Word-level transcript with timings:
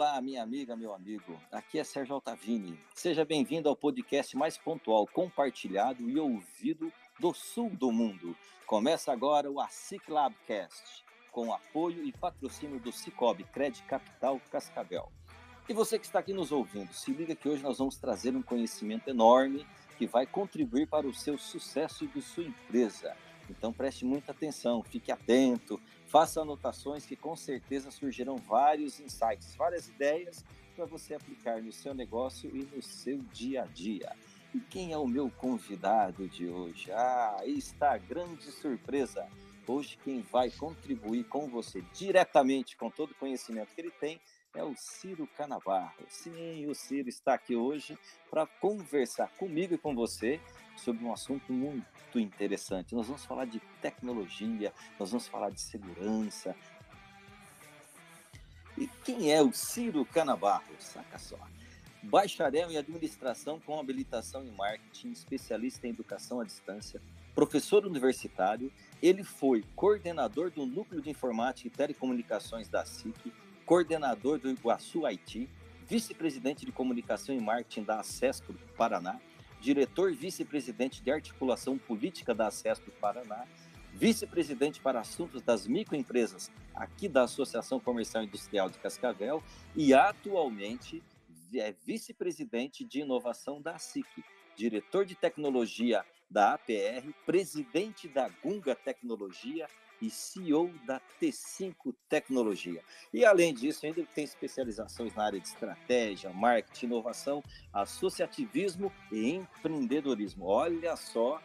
Olá, 0.00 0.20
minha 0.20 0.44
amiga, 0.44 0.76
meu 0.76 0.94
amigo. 0.94 1.36
Aqui 1.50 1.76
é 1.76 1.82
Sérgio 1.82 2.14
Altavini. 2.14 2.78
Seja 2.94 3.24
bem-vindo 3.24 3.68
ao 3.68 3.74
podcast 3.74 4.36
mais 4.36 4.56
pontual, 4.56 5.08
compartilhado 5.08 6.08
e 6.08 6.16
ouvido 6.20 6.92
do 7.18 7.34
sul 7.34 7.70
do 7.70 7.90
mundo. 7.90 8.36
Começa 8.64 9.10
agora 9.10 9.50
o 9.50 9.60
ASIC 9.60 10.08
Labcast 10.08 11.04
com 11.32 11.52
apoio 11.52 12.04
e 12.04 12.12
patrocínio 12.12 12.78
do 12.78 12.92
Cicobi 12.92 13.42
Cred 13.42 13.82
Capital 13.88 14.40
Cascavel. 14.52 15.10
E 15.68 15.74
você 15.74 15.98
que 15.98 16.06
está 16.06 16.20
aqui 16.20 16.32
nos 16.32 16.52
ouvindo, 16.52 16.92
se 16.92 17.10
liga 17.10 17.34
que 17.34 17.48
hoje 17.48 17.64
nós 17.64 17.78
vamos 17.78 17.96
trazer 17.96 18.36
um 18.36 18.42
conhecimento 18.42 19.10
enorme 19.10 19.66
que 19.96 20.06
vai 20.06 20.28
contribuir 20.28 20.86
para 20.86 21.08
o 21.08 21.12
seu 21.12 21.36
sucesso 21.36 22.04
e 22.04 22.06
de 22.06 22.22
sua 22.22 22.44
empresa. 22.44 23.16
Então 23.50 23.72
preste 23.72 24.04
muita 24.04 24.30
atenção, 24.30 24.80
fique 24.80 25.10
atento, 25.10 25.80
faça 26.08 26.40
anotações 26.40 27.06
que 27.06 27.14
com 27.14 27.36
certeza 27.36 27.90
surgirão 27.90 28.36
vários 28.36 28.98
insights, 28.98 29.54
várias 29.54 29.88
ideias 29.88 30.44
para 30.74 30.86
você 30.86 31.14
aplicar 31.14 31.62
no 31.62 31.70
seu 31.70 31.94
negócio 31.94 32.50
e 32.54 32.64
no 32.74 32.82
seu 32.82 33.18
dia 33.32 33.62
a 33.62 33.66
dia. 33.66 34.16
E 34.54 34.60
quem 34.60 34.92
é 34.92 34.96
o 34.96 35.06
meu 35.06 35.30
convidado 35.30 36.26
de 36.26 36.48
hoje? 36.48 36.90
Ah, 36.90 37.42
está 37.44 37.92
a 37.92 37.98
grande 37.98 38.50
surpresa. 38.50 39.28
Hoje, 39.66 39.98
quem 40.02 40.22
vai 40.22 40.50
contribuir 40.50 41.24
com 41.24 41.46
você 41.46 41.82
diretamente 41.92 42.74
com 42.74 42.90
todo 42.90 43.10
o 43.10 43.14
conhecimento 43.16 43.74
que 43.74 43.80
ele 43.82 43.90
tem 43.90 44.18
é 44.54 44.64
o 44.64 44.74
Ciro 44.74 45.28
Canavarro. 45.36 46.02
Sim, 46.08 46.66
o 46.66 46.74
Ciro 46.74 47.10
está 47.10 47.34
aqui 47.34 47.54
hoje 47.54 47.98
para 48.30 48.46
conversar 48.46 49.28
comigo 49.36 49.74
e 49.74 49.78
com 49.78 49.94
você 49.94 50.40
sobre 50.78 51.04
um 51.04 51.12
assunto 51.12 51.52
muito 51.52 52.18
interessante. 52.18 52.94
Nós 52.94 53.06
vamos 53.06 53.24
falar 53.24 53.44
de 53.44 53.60
tecnologia, 53.80 54.72
nós 54.98 55.10
vamos 55.10 55.26
falar 55.26 55.50
de 55.50 55.60
segurança. 55.60 56.54
E 58.76 58.86
quem 59.04 59.32
é 59.32 59.42
o 59.42 59.52
Ciro 59.52 60.04
Canavarro? 60.04 60.74
Saca 60.78 61.18
só. 61.18 61.38
Bacharel 62.02 62.70
em 62.70 62.76
administração 62.76 63.58
com 63.60 63.78
habilitação 63.78 64.44
em 64.44 64.52
marketing, 64.52 65.10
especialista 65.10 65.86
em 65.86 65.90
educação 65.90 66.40
à 66.40 66.44
distância, 66.44 67.02
professor 67.34 67.84
universitário, 67.84 68.72
ele 69.02 69.22
foi 69.22 69.64
coordenador 69.74 70.50
do 70.50 70.64
Núcleo 70.64 71.00
de 71.00 71.10
Informática 71.10 71.68
e 71.68 71.70
Telecomunicações 71.70 72.68
da 72.68 72.84
SIC, 72.84 73.32
coordenador 73.66 74.38
do 74.38 74.50
Iguaçu 74.50 75.04
Haiti, 75.04 75.48
vice-presidente 75.86 76.64
de 76.64 76.72
comunicação 76.72 77.34
e 77.34 77.40
marketing 77.40 77.84
da 77.84 78.00
Acesco 78.00 78.52
Paraná, 78.76 79.20
diretor 79.60 80.12
vice-presidente 80.12 81.02
de 81.02 81.10
articulação 81.10 81.76
política 81.76 82.34
da 82.34 82.46
Acesco 82.46 82.86
do 82.86 82.92
Paraná, 82.92 83.46
vice-presidente 83.92 84.80
para 84.80 85.00
assuntos 85.00 85.42
das 85.42 85.66
microempresas 85.66 86.50
aqui 86.74 87.08
da 87.08 87.22
Associação 87.24 87.80
Comercial 87.80 88.22
Industrial 88.22 88.70
de 88.70 88.78
Cascavel 88.78 89.42
e 89.74 89.92
atualmente 89.92 91.02
é 91.54 91.74
vice-presidente 91.84 92.84
de 92.84 93.00
inovação 93.00 93.60
da 93.60 93.78
SIC, 93.78 94.06
diretor 94.54 95.04
de 95.04 95.14
tecnologia 95.14 96.04
da 96.30 96.54
APR, 96.54 97.10
presidente 97.24 98.06
da 98.06 98.28
Gunga 98.28 98.74
Tecnologia 98.74 99.66
e 100.00 100.10
CEO 100.10 100.70
da 100.86 101.00
T5 101.20 101.94
Tecnologia. 102.08 102.82
E 103.12 103.24
além 103.24 103.54
disso, 103.54 103.86
ainda 103.86 104.04
tem 104.14 104.24
especializações 104.24 105.14
na 105.14 105.24
área 105.24 105.40
de 105.40 105.48
estratégia, 105.48 106.30
marketing, 106.30 106.86
inovação, 106.86 107.42
associativismo 107.72 108.92
e 109.10 109.30
empreendedorismo. 109.30 110.44
Olha 110.46 110.96
só 110.96 111.40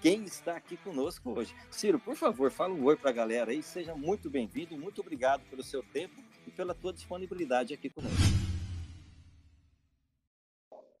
quem 0.00 0.24
está 0.24 0.56
aqui 0.56 0.76
conosco 0.76 1.30
hoje. 1.30 1.54
Ciro, 1.70 1.98
por 1.98 2.16
favor, 2.16 2.50
fala 2.50 2.74
um 2.74 2.84
oi 2.84 2.96
para 2.96 3.10
a 3.10 3.14
galera 3.14 3.52
aí. 3.52 3.62
Seja 3.62 3.94
muito 3.94 4.28
bem-vindo 4.28 4.76
muito 4.76 5.00
obrigado 5.00 5.42
pelo 5.48 5.62
seu 5.62 5.82
tempo 5.82 6.14
e 6.46 6.50
pela 6.50 6.74
tua 6.74 6.92
disponibilidade 6.92 7.72
aqui 7.72 7.88
conosco. 7.88 8.31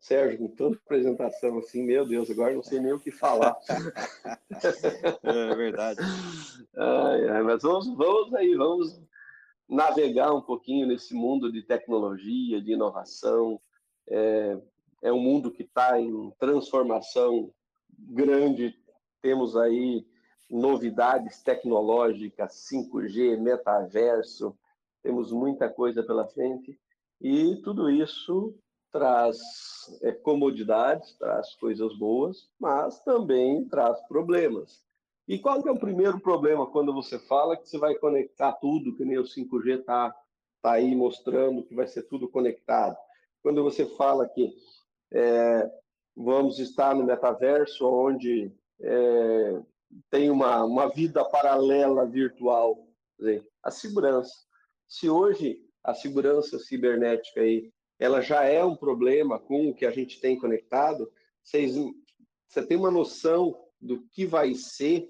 Sérgio, 0.02 0.36
com 0.36 0.48
tanta 0.48 0.76
apresentação 0.84 1.58
assim, 1.58 1.84
meu 1.84 2.04
Deus, 2.04 2.28
agora 2.28 2.52
não 2.52 2.62
sei 2.62 2.80
nem 2.80 2.92
o 2.92 2.98
que 2.98 3.12
falar. 3.12 3.56
é 5.22 5.54
verdade. 5.54 6.00
Ai, 6.76 7.28
ai, 7.28 7.42
mas 7.44 7.62
vamos, 7.62 7.86
vamos 7.96 8.34
aí, 8.34 8.52
vamos 8.56 9.00
navegar 9.68 10.34
um 10.34 10.42
pouquinho 10.42 10.88
nesse 10.88 11.14
mundo 11.14 11.52
de 11.52 11.62
tecnologia, 11.62 12.60
de 12.60 12.72
inovação. 12.72 13.60
É, 14.08 14.58
é 15.02 15.12
um 15.12 15.20
mundo 15.20 15.52
que 15.52 15.62
está 15.62 16.00
em 16.00 16.32
transformação 16.32 17.54
grande. 17.96 18.74
Temos 19.20 19.56
aí 19.56 20.04
novidades 20.50 21.44
tecnológicas, 21.44 22.68
5G, 22.68 23.38
metaverso, 23.38 24.58
temos 25.00 25.30
muita 25.30 25.68
coisa 25.68 26.02
pela 26.02 26.26
frente. 26.26 26.76
E 27.20 27.54
tudo 27.62 27.88
isso 27.88 28.52
traz 28.92 29.38
é, 30.02 30.12
comodidades, 30.12 31.16
traz 31.18 31.54
coisas 31.54 31.96
boas, 31.98 32.48
mas 32.60 33.02
também 33.02 33.66
traz 33.68 34.00
problemas. 34.06 34.84
E 35.26 35.38
qual 35.38 35.62
que 35.62 35.68
é 35.68 35.72
o 35.72 35.78
primeiro 35.78 36.20
problema 36.20 36.70
quando 36.70 36.92
você 36.92 37.18
fala 37.18 37.56
que 37.56 37.68
você 37.68 37.78
vai 37.78 37.94
conectar 37.94 38.52
tudo, 38.54 38.94
que 38.94 39.04
nem 39.04 39.18
o 39.18 39.24
5G 39.24 39.80
está 39.80 40.14
tá 40.60 40.72
aí 40.72 40.94
mostrando 40.94 41.64
que 41.64 41.74
vai 41.74 41.86
ser 41.86 42.02
tudo 42.02 42.28
conectado? 42.28 42.96
Quando 43.42 43.62
você 43.62 43.86
fala 43.86 44.28
que 44.28 44.54
é, 45.12 45.70
vamos 46.16 46.58
estar 46.58 46.94
no 46.94 47.04
metaverso, 47.04 47.86
onde 47.88 48.52
é, 48.80 49.62
tem 50.10 50.30
uma, 50.30 50.64
uma 50.64 50.88
vida 50.88 51.24
paralela 51.24 52.06
virtual, 52.06 52.86
dizer, 53.18 53.46
a 53.62 53.70
segurança. 53.70 54.32
Se 54.88 55.08
hoje 55.08 55.58
a 55.82 55.94
segurança 55.94 56.58
cibernética 56.58 57.40
aí 57.40 57.72
ela 58.02 58.20
já 58.20 58.42
é 58.42 58.64
um 58.64 58.74
problema 58.74 59.38
com 59.38 59.68
o 59.68 59.74
que 59.74 59.86
a 59.86 59.90
gente 59.92 60.20
tem 60.20 60.36
conectado, 60.36 61.08
vocês, 61.40 61.76
você 62.48 62.66
tem 62.66 62.76
uma 62.76 62.90
noção 62.90 63.56
do 63.80 64.02
que 64.08 64.26
vai 64.26 64.56
ser 64.56 65.08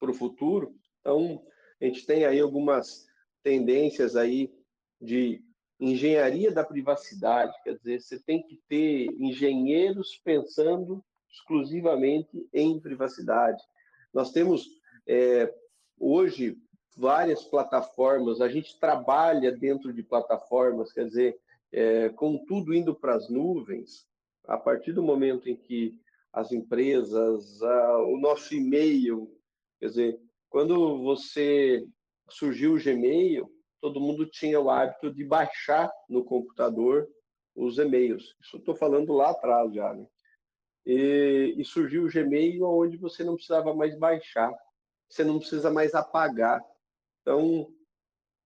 para 0.00 0.10
o 0.10 0.14
futuro? 0.14 0.74
Então, 1.00 1.46
a 1.80 1.84
gente 1.84 2.04
tem 2.04 2.24
aí 2.24 2.40
algumas 2.40 3.06
tendências 3.40 4.16
aí 4.16 4.52
de 5.00 5.40
engenharia 5.78 6.50
da 6.50 6.64
privacidade, 6.64 7.54
quer 7.62 7.76
dizer, 7.76 8.02
você 8.02 8.18
tem 8.18 8.42
que 8.42 8.60
ter 8.68 9.06
engenheiros 9.16 10.20
pensando 10.24 11.04
exclusivamente 11.30 12.48
em 12.52 12.80
privacidade. 12.80 13.62
Nós 14.12 14.32
temos 14.32 14.66
é, 15.06 15.54
hoje 15.96 16.58
várias 16.96 17.44
plataformas, 17.44 18.40
a 18.40 18.48
gente 18.48 18.76
trabalha 18.80 19.52
dentro 19.52 19.92
de 19.92 20.02
plataformas, 20.02 20.92
quer 20.92 21.04
dizer, 21.04 21.38
é, 21.72 22.08
com 22.10 22.44
tudo 22.46 22.74
indo 22.74 22.94
para 22.94 23.14
as 23.14 23.28
nuvens, 23.28 24.06
a 24.46 24.56
partir 24.56 24.92
do 24.92 25.02
momento 25.02 25.48
em 25.48 25.56
que 25.56 25.94
as 26.32 26.52
empresas, 26.52 27.62
a, 27.62 27.98
o 28.02 28.18
nosso 28.18 28.54
e-mail, 28.54 29.30
quer 29.78 29.86
dizer, 29.86 30.20
quando 30.48 31.02
você 31.02 31.86
surgiu 32.30 32.74
o 32.74 32.82
Gmail, 32.82 33.50
todo 33.80 34.00
mundo 34.00 34.26
tinha 34.26 34.60
o 34.60 34.70
hábito 34.70 35.12
de 35.12 35.24
baixar 35.24 35.90
no 36.08 36.24
computador 36.24 37.08
os 37.54 37.78
e-mails. 37.78 38.36
Isso 38.40 38.56
estou 38.56 38.74
falando 38.74 39.12
lá 39.12 39.30
atrás 39.30 39.72
já, 39.74 39.92
né? 39.92 40.06
E, 40.86 41.54
e, 41.58 41.64
surgiu 41.64 42.04
o 42.04 42.10
Gmail 42.10 42.64
onde 42.64 42.96
você 42.96 43.22
não 43.22 43.34
precisava 43.34 43.74
mais 43.74 43.98
baixar, 43.98 44.50
você 45.08 45.22
não 45.22 45.38
precisa 45.38 45.70
mais 45.70 45.94
apagar. 45.94 46.62
Então, 47.20 47.68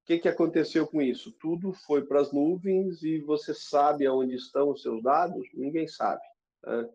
o 0.02 0.04
que, 0.04 0.18
que 0.18 0.28
aconteceu 0.28 0.84
com 0.84 1.00
isso? 1.00 1.30
Tudo 1.40 1.72
foi 1.72 2.04
para 2.04 2.20
as 2.20 2.32
nuvens 2.32 3.04
e 3.04 3.20
você 3.20 3.54
sabe 3.54 4.04
aonde 4.04 4.34
estão 4.34 4.70
os 4.70 4.82
seus 4.82 5.00
dados? 5.00 5.48
Ninguém 5.54 5.86
sabe. 5.86 6.20
Né? 6.66 6.90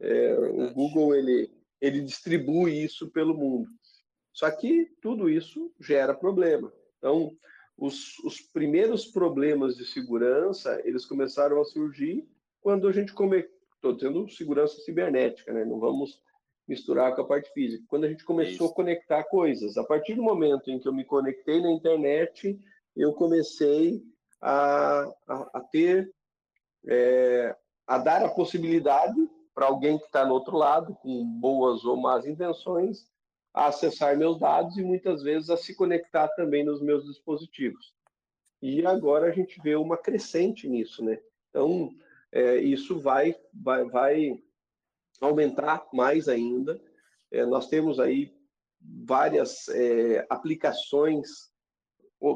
É, 0.00 0.34
o 0.38 0.70
Google 0.74 1.14
ele, 1.14 1.50
ele 1.80 2.02
distribui 2.02 2.82
isso 2.82 3.10
pelo 3.10 3.34
mundo. 3.34 3.70
Só 4.30 4.50
que 4.50 4.90
tudo 5.00 5.30
isso 5.30 5.72
gera 5.80 6.14
problema. 6.14 6.70
Então, 6.98 7.34
os, 7.78 8.18
os 8.18 8.42
primeiros 8.42 9.06
problemas 9.06 9.74
de 9.74 9.86
segurança 9.86 10.80
eles 10.84 11.06
começaram 11.06 11.60
a 11.62 11.64
surgir 11.64 12.28
quando 12.60 12.86
a 12.86 12.92
gente 12.92 13.14
come... 13.14 13.48
Estou 13.76 13.96
tendo 13.96 14.28
segurança 14.28 14.78
cibernética, 14.82 15.54
né? 15.54 15.64
Não 15.64 15.80
vamos 15.80 16.20
misturar 16.70 17.16
com 17.16 17.22
a 17.22 17.26
parte 17.26 17.52
física. 17.52 17.84
Quando 17.88 18.04
a 18.04 18.08
gente 18.08 18.24
começou 18.24 18.68
é 18.68 18.70
a 18.70 18.74
conectar 18.74 19.24
coisas, 19.24 19.76
a 19.76 19.82
partir 19.82 20.14
do 20.14 20.22
momento 20.22 20.70
em 20.70 20.78
que 20.78 20.86
eu 20.86 20.92
me 20.92 21.04
conectei 21.04 21.60
na 21.60 21.68
internet, 21.68 22.56
eu 22.96 23.12
comecei 23.12 24.00
a, 24.40 25.12
a, 25.26 25.50
a 25.54 25.60
ter 25.60 26.14
é, 26.86 27.56
a 27.88 27.98
dar 27.98 28.24
a 28.24 28.28
possibilidade 28.28 29.20
para 29.52 29.66
alguém 29.66 29.98
que 29.98 30.04
está 30.04 30.24
no 30.24 30.32
outro 30.32 30.56
lado, 30.56 30.94
com 31.02 31.24
boas 31.40 31.84
ou 31.84 31.96
más 31.96 32.24
intenções, 32.24 33.04
a 33.52 33.66
acessar 33.66 34.16
meus 34.16 34.38
dados 34.38 34.78
e 34.78 34.82
muitas 34.82 35.24
vezes 35.24 35.50
a 35.50 35.56
se 35.56 35.74
conectar 35.74 36.28
também 36.28 36.64
nos 36.64 36.80
meus 36.80 37.04
dispositivos. 37.04 37.92
E 38.62 38.86
agora 38.86 39.26
a 39.26 39.32
gente 39.32 39.60
vê 39.60 39.74
uma 39.74 39.96
crescente 39.96 40.68
nisso, 40.68 41.04
né? 41.04 41.18
Então, 41.48 41.90
é, 42.30 42.58
isso 42.58 43.00
vai, 43.00 43.34
vai, 43.52 43.84
vai 43.86 44.40
aumentar 45.20 45.86
mais 45.92 46.28
ainda. 46.28 46.80
É, 47.30 47.44
nós 47.44 47.68
temos 47.68 48.00
aí 48.00 48.32
várias 48.80 49.68
é, 49.68 50.26
aplicações 50.28 51.50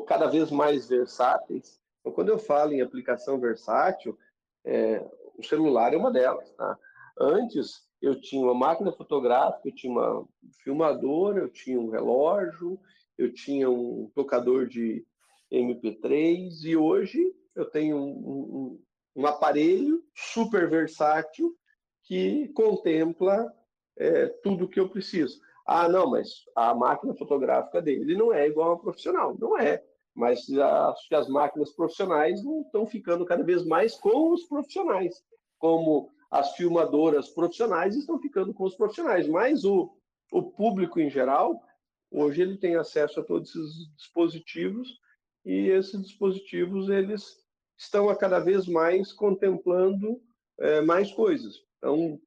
cada 0.07 0.27
vez 0.27 0.51
mais 0.51 0.89
versáteis. 0.89 1.81
Então, 2.01 2.13
quando 2.13 2.29
eu 2.29 2.39
falo 2.39 2.73
em 2.73 2.81
aplicação 2.81 3.39
versátil, 3.41 4.19
é, 4.65 5.05
o 5.37 5.43
celular 5.43 5.93
é 5.93 5.97
uma 5.97 6.11
delas. 6.11 6.51
Tá? 6.53 6.79
Antes, 7.19 7.83
eu 8.01 8.21
tinha 8.21 8.43
uma 8.43 8.55
máquina 8.55 8.93
fotográfica, 8.93 9.69
eu 9.69 9.75
tinha 9.75 9.93
uma 9.93 10.29
filmadora, 10.63 11.41
eu 11.41 11.49
tinha 11.49 11.81
um 11.81 11.91
relógio, 11.91 12.79
eu 13.17 13.33
tinha 13.33 13.71
um 13.71 14.11
tocador 14.15 14.67
de 14.67 15.07
MP3 15.53 16.65
e 16.65 16.77
hoje 16.77 17.35
eu 17.55 17.65
tenho 17.65 17.97
um, 17.97 18.11
um, 18.11 18.83
um 19.17 19.27
aparelho 19.27 20.03
super 20.15 20.69
versátil 20.69 21.57
que 22.05 22.49
contempla 22.49 23.53
é, 23.97 24.27
tudo 24.43 24.65
o 24.65 24.69
que 24.69 24.79
eu 24.79 24.89
preciso. 24.89 25.41
Ah, 25.67 25.89
não, 25.89 26.11
mas 26.11 26.45
a 26.55 26.75
máquina 26.75 27.15
fotográfica 27.15 27.81
dele 27.81 28.15
não 28.15 28.33
é 28.33 28.47
igual 28.47 28.73
a 28.73 28.79
profissional. 28.79 29.37
Não 29.39 29.59
é. 29.59 29.83
Mas 30.15 30.49
acho 30.51 31.09
que 31.09 31.15
as 31.15 31.29
máquinas 31.29 31.73
profissionais 31.73 32.45
não 32.45 32.61
estão 32.61 32.87
ficando 32.87 33.25
cada 33.25 33.43
vez 33.43 33.65
mais 33.65 33.97
com 33.97 34.33
os 34.33 34.45
profissionais. 34.45 35.23
Como 35.59 36.11
as 36.31 36.55
filmadoras 36.57 37.31
profissionais 37.31 37.97
estão 37.97 38.21
ficando 38.21 38.53
com 38.53 38.65
os 38.65 38.77
profissionais. 38.77 39.27
Mas 39.27 39.65
o, 39.65 39.91
o 40.31 40.43
público 40.43 41.01
em 41.01 41.09
geral, 41.09 41.63
hoje 42.11 42.43
ele 42.43 42.59
tem 42.59 42.77
acesso 42.77 43.21
a 43.21 43.25
todos 43.25 43.51
esses 43.51 43.95
dispositivos 43.97 45.01
e 45.45 45.69
esses 45.69 46.03
dispositivos 46.03 46.89
eles 46.89 47.39
estão 47.79 48.09
a 48.09 48.17
cada 48.17 48.39
vez 48.39 48.67
mais 48.67 49.13
contemplando 49.13 50.21
é, 50.59 50.81
mais 50.83 51.13
coisas. 51.13 51.64
Então, 51.85 52.19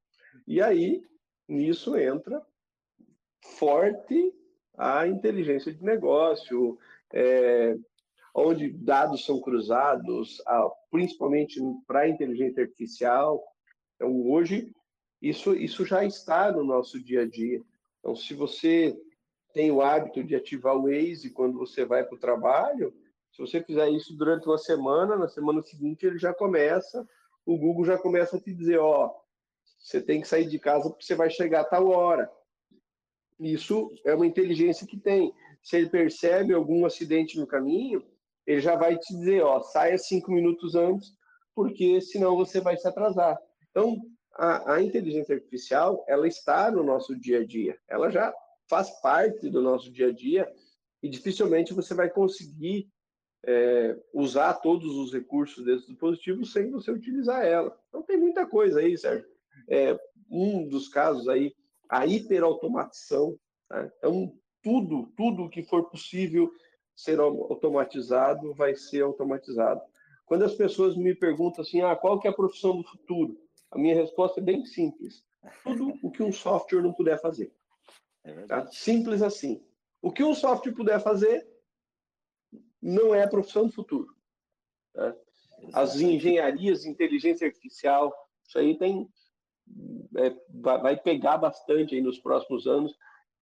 e 0.46 0.62
aí 0.62 1.04
nisso 1.50 1.98
entra 1.98 2.46
forte 3.58 4.32
a 4.78 5.08
inteligência 5.08 5.74
de 5.74 5.84
negócio, 5.84 6.78
é, 7.12 7.76
onde 8.36 8.70
dados 8.70 9.26
são 9.26 9.42
cruzados, 9.42 10.40
principalmente 10.92 11.60
para 11.88 12.02
a 12.02 12.08
inteligência 12.08 12.62
artificial. 12.62 13.44
Então, 13.96 14.30
hoje, 14.30 14.72
isso, 15.20 15.56
isso 15.56 15.84
já 15.84 16.06
está 16.06 16.52
no 16.52 16.64
nosso 16.64 17.04
dia 17.04 17.22
a 17.22 17.28
dia. 17.28 17.60
Então, 18.00 18.16
se 18.16 18.36
você 18.36 18.96
tem 19.54 19.72
o 19.72 19.82
hábito 19.82 20.24
de 20.24 20.36
ativar 20.36 20.78
o 20.78 20.84
Waze 20.84 21.32
quando 21.32 21.58
você 21.58 21.84
vai 21.84 22.04
para 22.04 22.16
o 22.16 22.20
trabalho, 22.20 22.94
se 23.32 23.42
você 23.42 23.64
fizer 23.64 23.90
isso 23.90 24.16
durante 24.16 24.46
uma 24.46 24.60
semana, 24.60 25.16
na 25.16 25.28
semana 25.28 25.64
seguinte 25.64 26.06
ele 26.06 26.20
já 26.20 26.32
começa, 26.32 27.08
o 27.44 27.58
Google 27.58 27.86
já 27.86 27.98
começa 27.98 28.38
a 28.38 28.40
te 28.40 28.54
dizer, 28.54 28.78
ó, 28.78 29.16
você 29.78 30.02
tem 30.02 30.22
que 30.22 30.28
sair 30.28 30.48
de 30.48 30.60
casa 30.60 30.90
porque 30.90 31.06
você 31.06 31.16
vai 31.16 31.30
chegar 31.30 31.62
a 31.62 31.66
tal 31.66 31.88
hora. 31.88 32.30
Isso 33.40 33.92
é 34.06 34.16
uma 34.16 34.26
inteligência 34.26 34.88
que 34.88 34.98
tem. 34.98 35.34
Se 35.62 35.78
ele 35.78 35.90
percebe 35.90 36.54
algum 36.54 36.86
acidente 36.86 37.40
no 37.40 37.48
caminho, 37.48 38.04
ele 38.46 38.62
já 38.62 38.76
vai 38.76 38.98
te 38.98 39.14
dizer, 39.14 39.44
ó, 39.44 39.62
saia 39.62 39.98
cinco 39.98 40.32
minutos 40.32 40.76
antes, 40.76 41.14
porque 41.54 42.02
senão 42.02 42.36
você 42.36 42.60
vai 42.60 42.78
se 42.78 42.88
atrasar. 42.88 43.38
Então, 43.70 43.98
a, 44.34 44.76
a 44.76 44.82
inteligência 44.82 45.36
artificial, 45.36 46.04
ela 46.08 46.28
está 46.28 46.72
no 46.72 46.84
nosso 46.84 47.16
dia 47.20 47.40
a 47.40 47.46
dia. 47.46 47.78
Ela 47.88 48.10
já 48.10 48.34
faz 48.70 48.90
parte 49.02 49.50
do 49.50 49.62
nosso 49.62 49.92
dia 49.92 50.08
a 50.08 50.14
dia 50.14 50.52
e 51.02 51.10
dificilmente 51.10 51.74
você 51.74 51.94
vai 51.94 52.10
conseguir 52.10 52.90
é, 53.46 53.98
usar 54.14 54.56
todos 54.56 54.96
os 54.96 55.14
recursos 55.14 55.64
desse 55.64 55.88
dispositivo 55.88 56.46
sem 56.46 56.70
você 56.70 56.92
utilizar 56.92 57.46
ela. 57.46 57.78
Então 57.90 58.04
tem 58.04 58.18
muita 58.18 58.46
coisa 58.46 58.80
aí, 58.80 58.98
Sérgio. 58.98 59.28
É, 59.70 59.98
um 60.30 60.68
dos 60.68 60.88
casos 60.88 61.28
aí 61.28 61.54
a 61.90 62.06
hiperautomatização. 62.06 63.38
Tá? 63.68 63.92
Então, 63.98 64.34
tudo, 64.62 65.12
tudo 65.16 65.50
que 65.50 65.64
for 65.64 65.90
possível 65.90 66.52
ser 66.96 67.20
automatizado 67.20 68.54
vai 68.54 68.76
ser 68.76 69.04
automatizado. 69.04 69.82
Quando 70.26 70.44
as 70.44 70.56
pessoas 70.56 70.98
me 70.98 71.16
perguntam 71.16 71.62
assim, 71.62 71.82
ah, 71.82 71.96
qual 71.96 72.20
que 72.20 72.28
é 72.28 72.32
a 72.32 72.36
profissão 72.36 72.76
do 72.76 72.84
futuro? 72.84 73.40
A 73.72 73.78
minha 73.78 73.96
resposta 73.96 74.40
é 74.40 74.44
bem 74.44 74.66
simples. 74.66 75.24
Tudo 75.64 75.94
o 76.04 76.12
que 76.12 76.24
um 76.24 76.32
software 76.32 76.82
não 76.82 76.94
puder 76.94 77.22
fazer. 77.22 77.54
É 78.24 78.34
tá? 78.46 78.68
Simples 78.68 79.22
assim. 79.22 79.64
O 80.02 80.12
que 80.12 80.24
um 80.24 80.34
software 80.34 80.74
puder 80.74 81.00
fazer 81.00 81.48
não 82.82 83.16
é 83.16 83.24
a 83.24 83.30
profissão 83.30 83.68
do 83.68 83.72
futuro. 83.74 84.14
Tá? 84.94 85.16
As 85.74 86.00
engenharias 86.00 86.86
inteligência 86.86 87.48
artificial, 87.48 88.14
isso 88.46 88.60
aí 88.60 88.78
tem 88.78 89.08
é, 90.18 90.36
vai 90.50 90.98
pegar 90.98 91.38
bastante 91.38 91.96
aí 91.96 92.02
nos 92.02 92.20
próximos 92.20 92.68
anos. 92.68 92.96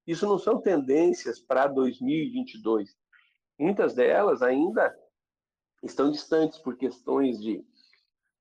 Isso 0.05 0.25
não 0.27 0.37
são 0.37 0.61
tendências 0.61 1.39
para 1.39 1.67
2022. 1.67 2.95
Muitas 3.57 3.93
delas 3.93 4.41
ainda 4.41 4.95
estão 5.83 6.11
distantes 6.11 6.59
por 6.59 6.77
questões 6.77 7.39
de 7.39 7.63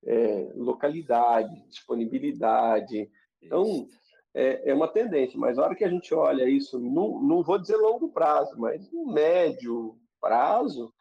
é, 0.04 0.52
localidade, 0.54 1.62
disponibilidade. 1.68 3.10
Então, 3.42 3.88
é, 4.34 4.70
é, 4.70 4.74
uma 4.74 4.88
tendência, 4.88 5.38
mas 5.38 5.56
na 5.56 5.64
hora 5.64 5.74
que 5.74 5.84
a 5.84 5.88
gente 5.88 6.12
olha 6.12 6.48
isso, 6.48 6.78
não, 6.78 7.22
não 7.22 7.42
vou 7.42 7.58
dizer 7.58 7.76
longo 7.76 8.08
prazo, 8.08 8.58
mas 8.58 8.90
no 8.90 9.06
médio 9.06 9.96
prazo, 10.20 10.92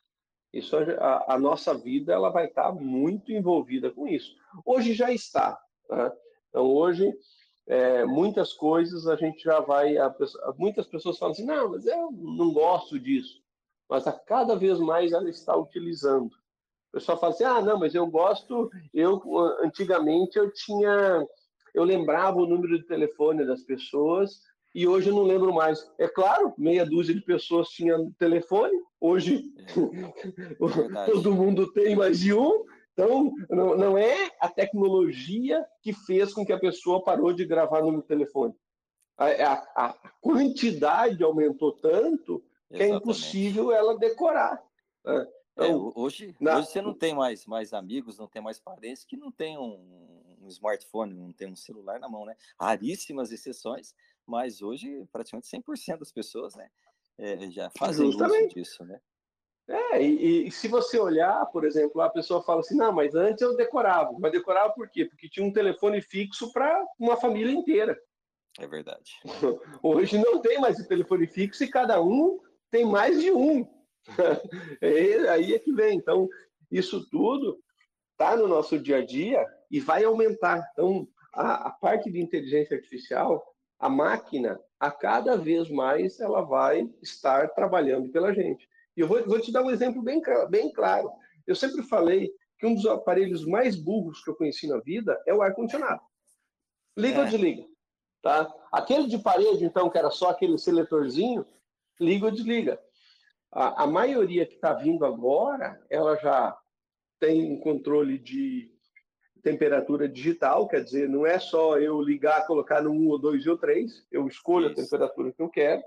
isso 0.53 0.77
a, 0.77 1.33
a, 1.33 1.39
nossa 1.39 1.74
vida 1.74 2.13
ela 2.13 2.29
vai 2.29 2.45
estar 2.45 2.71
muito 2.71 3.31
envolvida 3.31 3.89
com 3.89 4.07
isso. 4.07 4.36
Hoje 4.63 4.94
já 4.94 5.12
está. 5.12 5.59
Né? 5.89 6.12
Então, 6.53 6.71
hoje, 6.71 7.11
é, 7.65 8.05
muitas 8.05 8.53
coisas 8.53 9.07
a 9.07 9.15
gente 9.15 9.44
já 9.44 9.59
vai. 9.59 9.95
Pessoa, 10.11 10.55
muitas 10.55 10.85
pessoas 10.85 11.17
falam 11.17 11.31
assim: 11.31 11.45
não, 11.45 11.71
mas 11.71 11.88
eu 11.88 12.11
não 12.11 12.53
gosto 12.53 13.00
disso. 13.00 13.41
Mas 13.89 14.05
a 14.05 14.11
cada 14.11 14.55
vez 14.55 14.79
mais 14.79 15.11
ela 15.11 15.27
está 15.27 15.57
utilizando. 15.57 16.27
O 16.27 16.94
pessoal 16.94 17.19
fala 17.19 17.33
assim: 17.33 17.44
ah, 17.44 17.59
não, 17.59 17.79
mas 17.79 17.95
eu 17.95 18.05
gosto. 18.05 18.69
Eu, 18.94 19.19
antigamente, 19.63 20.38
eu 20.38 20.51
tinha. 20.53 21.27
Eu 21.74 21.83
lembrava 21.83 22.38
o 22.38 22.45
número 22.45 22.77
de 22.77 22.86
telefone 22.86 23.43
das 23.48 23.63
pessoas 23.63 24.39
e 24.75 24.88
hoje 24.88 25.10
eu 25.10 25.15
não 25.15 25.24
lembro 25.24 25.53
mais. 25.53 25.88
É 26.00 26.07
claro, 26.07 26.53
meia 26.57 26.86
dúzia 26.86 27.13
de 27.13 27.22
pessoas 27.22 27.69
tinham 27.69 28.12
telefone, 28.17 28.74
hoje 29.00 29.43
é, 29.57 30.55
todo 31.12 31.33
mundo 31.33 31.72
tem 31.72 31.95
mais 31.95 32.19
de 32.19 32.33
um, 32.33 32.63
então, 32.93 33.33
não, 33.50 33.75
não 33.75 33.97
é 33.97 34.31
a 34.39 34.47
tecnologia 34.47 35.65
que 35.81 35.91
fez 35.91 36.33
com 36.33 36.45
que 36.45 36.53
a 36.53 36.59
pessoa 36.59 37.03
parou 37.03 37.33
de 37.33 37.43
gravar 37.43 37.81
no 37.81 38.01
telefone. 38.01 38.55
A, 39.17 39.25
a, 39.25 39.88
a 39.88 39.93
quantidade 40.21 41.23
aumentou 41.23 41.71
tanto 41.73 42.39
que 42.69 42.81
é 42.81 42.85
Exatamente. 42.88 42.93
é 42.93 42.95
impossível 42.95 43.71
ela 43.71 43.97
decorar. 43.97 44.63
Né? 45.05 45.27
É, 45.57 45.67
então, 45.67 45.93
é, 45.95 46.00
hoje, 46.00 46.35
na... 46.39 46.57
hoje 46.57 46.67
você 46.67 46.81
não 46.81 46.93
tem 46.93 47.13
mais, 47.13 47.45
mais 47.45 47.73
amigos, 47.73 48.17
não 48.17 48.27
tem 48.27 48.41
mais 48.41 48.59
parentes 48.59 49.03
que 49.03 49.17
não 49.17 49.31
tem 49.31 49.57
um, 49.57 50.35
um, 50.41 50.47
smartphone, 50.47 51.13
não 51.13 51.31
tem 51.31 51.47
um 51.47 51.55
celular 51.55 52.00
na 52.00 52.09
mão, 52.09 52.25
né? 52.25 52.35
Raríssimas 52.59 53.31
exceções, 53.31 53.93
mas 54.25 54.62
hoje 54.62 55.07
praticamente 55.12 55.47
100% 55.47 56.00
das 56.00 56.12
pessoas, 56.12 56.55
né? 56.55 56.69
É, 57.17 57.51
já 57.51 57.69
fazem 57.77 58.07
Justamente. 58.07 58.45
uso 58.45 58.55
disso, 58.55 58.83
né? 58.83 59.00
É, 59.67 60.01
e, 60.01 60.48
e, 60.48 60.51
se 60.51 60.67
você 60.67 61.00
olhar, 61.00 61.46
por 61.48 61.63
exemplo, 61.63 62.01
a 62.01 62.10
pessoa 62.10 62.43
fala 62.43 62.60
assim, 62.60 62.75
não, 62.75 62.91
mas 62.91 63.15
antes 63.15 63.41
eu 63.41 63.55
decorava. 63.55 64.12
Mas 64.20 64.32
decorava 64.32 64.74
por 64.74 64.89
quê? 64.89 65.05
Porque 65.05 65.29
tinha 65.29 65.46
um 65.46 65.53
telefone 65.53 66.01
fixo 66.01 66.51
para 66.51 66.86
uma 67.00 67.15
família 67.15 67.53
inteira. 67.53 67.98
É 68.60 68.67
verdade. 68.67 69.12
Hoje 69.82 70.17
não 70.17 70.41
tem 70.41 70.60
mais 70.60 70.79
o 70.79 70.88
telefone 70.88 71.27
fixo 71.27 71.63
e 71.63 71.70
cada 71.70 72.01
um 72.01 72.39
tem 72.70 72.86
mais 72.86 73.22
de 73.22 73.32
um. 73.32 73.67
É, 74.82 75.29
aí 75.29 75.53
é 75.53 75.60
que 75.60 75.72
vem. 75.72 75.98
Então, 75.98 76.27
isso 76.70 77.10
tudo 77.10 77.58
está 78.12 78.36
no 78.36 78.48
nosso 78.48 78.77
dia 78.77 78.98
a 78.98 79.05
dia 79.05 79.46
e 79.72 79.79
vai 79.79 80.03
aumentar. 80.03 80.67
Então, 80.74 81.08
a, 81.34 81.70
a 81.70 81.72
parte 81.72 82.12
de 82.12 82.22
inteligência 82.22 82.75
artificial, 82.75 83.41
a 83.79 83.88
máquina, 83.88 84.60
a 84.79 84.91
cada 84.91 85.38
vez 85.38 85.70
mais 85.70 86.20
ela 86.20 86.41
vai 86.41 86.89
estar 87.01 87.48
trabalhando 87.53 88.10
pela 88.10 88.34
gente. 88.34 88.67
E 88.95 89.01
eu 89.01 89.07
vou, 89.07 89.23
vou 89.25 89.39
te 89.39 89.51
dar 89.51 89.63
um 89.63 89.71
exemplo 89.71 90.01
bem, 90.01 90.21
bem 90.50 90.71
claro. 90.71 91.12
Eu 91.45 91.55
sempre 91.55 91.83
falei 91.83 92.31
que 92.59 92.65
um 92.65 92.75
dos 92.75 92.85
aparelhos 92.85 93.45
mais 93.45 93.75
burros 93.75 94.23
que 94.23 94.29
eu 94.29 94.35
conheci 94.35 94.67
na 94.67 94.79
vida 94.79 95.21
é 95.25 95.33
o 95.33 95.41
ar-condicionado. 95.41 96.01
Liga 96.97 97.17
é. 97.17 97.19
ou 97.21 97.25
desliga. 97.25 97.65
Tá? 98.21 98.51
Aquele 98.71 99.07
de 99.07 99.17
parede, 99.17 99.65
então, 99.65 99.89
que 99.89 99.97
era 99.97 100.09
só 100.09 100.29
aquele 100.29 100.57
seletorzinho, 100.57 101.45
liga 102.00 102.25
ou 102.25 102.31
desliga. 102.31 102.79
A, 103.51 103.83
a 103.83 103.88
maioria 103.88 104.45
que 104.45 104.55
está 104.55 104.73
vindo 104.73 105.05
agora, 105.05 105.79
ela 105.89 106.15
já 106.15 106.57
tem 107.19 107.51
um 107.51 107.59
controle 107.59 108.17
de 108.17 108.71
temperatura 109.43 110.07
digital, 110.07 110.67
quer 110.67 110.81
dizer, 110.83 111.09
não 111.09 111.25
é 111.25 111.38
só 111.38 111.77
eu 111.77 112.01
ligar, 112.01 112.47
colocar 112.47 112.81
no 112.81 112.91
1 112.91 113.09
ou 113.09 113.19
2 113.19 113.45
ou 113.47 113.57
3, 113.57 114.07
eu 114.09 114.25
escolho 114.25 114.71
Isso. 114.71 114.79
a 114.79 114.83
temperatura 114.83 115.33
que 115.33 115.41
eu 115.41 115.50
quero. 115.50 115.83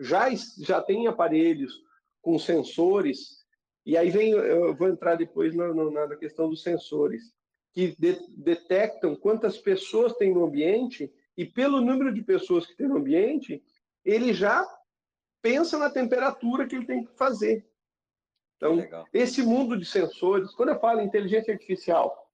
Já, 0.00 0.28
já 0.58 0.80
tem 0.80 1.06
aparelhos 1.06 1.82
com 2.20 2.38
sensores, 2.38 3.44
e 3.84 3.96
aí 3.96 4.10
vem, 4.10 4.32
eu 4.32 4.76
vou 4.76 4.88
entrar 4.88 5.14
depois 5.14 5.54
na, 5.54 5.72
na 5.72 6.16
questão 6.16 6.50
dos 6.50 6.62
sensores, 6.62 7.32
que 7.72 7.96
de, 7.98 8.18
detectam 8.36 9.16
quantas 9.16 9.58
pessoas 9.58 10.14
tem 10.14 10.34
no 10.34 10.44
ambiente, 10.44 11.12
e 11.36 11.44
pelo 11.44 11.80
número 11.80 12.12
de 12.12 12.22
pessoas 12.22 12.66
que 12.66 12.76
tem 12.76 12.88
no 12.88 12.98
ambiente, 12.98 13.62
ele 14.04 14.34
já 14.34 14.66
pensa 15.40 15.78
na 15.78 15.88
temperatura 15.88 16.66
que 16.66 16.76
ele 16.76 16.86
tem 16.86 17.04
que 17.04 17.16
fazer. 17.16 17.66
Então, 18.56 18.74
Legal. 18.74 19.06
esse 19.12 19.40
mundo 19.42 19.78
de 19.78 19.84
sensores, 19.84 20.52
quando 20.54 20.70
eu 20.70 20.80
falo 20.80 21.00
inteligência 21.00 21.54
artificial, 21.54 22.28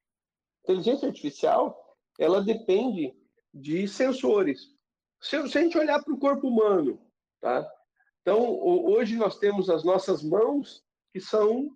inteligência 0.63 1.07
artificial, 1.07 1.97
ela 2.19 2.43
depende 2.43 3.15
de 3.53 3.87
sensores. 3.87 4.75
Se, 5.21 5.49
se 5.49 5.59
a 5.59 5.63
gente 5.63 5.77
olhar 5.77 6.03
para 6.03 6.15
o 6.15 6.19
corpo 6.19 6.49
humano, 6.49 6.99
tá? 7.41 7.71
Então, 8.25 8.59
hoje 8.59 9.17
nós 9.17 9.39
temos 9.39 9.69
as 9.69 9.85
nossas 9.85 10.23
mãos 10.23 10.83
que 11.13 11.21
são 11.21 11.71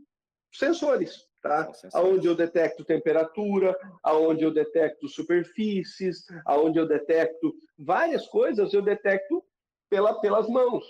sensores, 0.50 1.28
tá? 1.42 1.70
Aonde 1.92 2.26
eu 2.26 2.34
detecto 2.34 2.86
temperatura, 2.86 3.78
aonde 4.02 4.44
eu 4.44 4.50
detecto 4.50 5.06
superfícies, 5.08 6.24
aonde 6.46 6.78
eu 6.78 6.88
detecto 6.88 7.54
várias 7.78 8.26
coisas, 8.28 8.72
eu 8.72 8.80
detecto 8.80 9.44
pela, 9.90 10.18
pelas 10.22 10.48
mãos. 10.48 10.86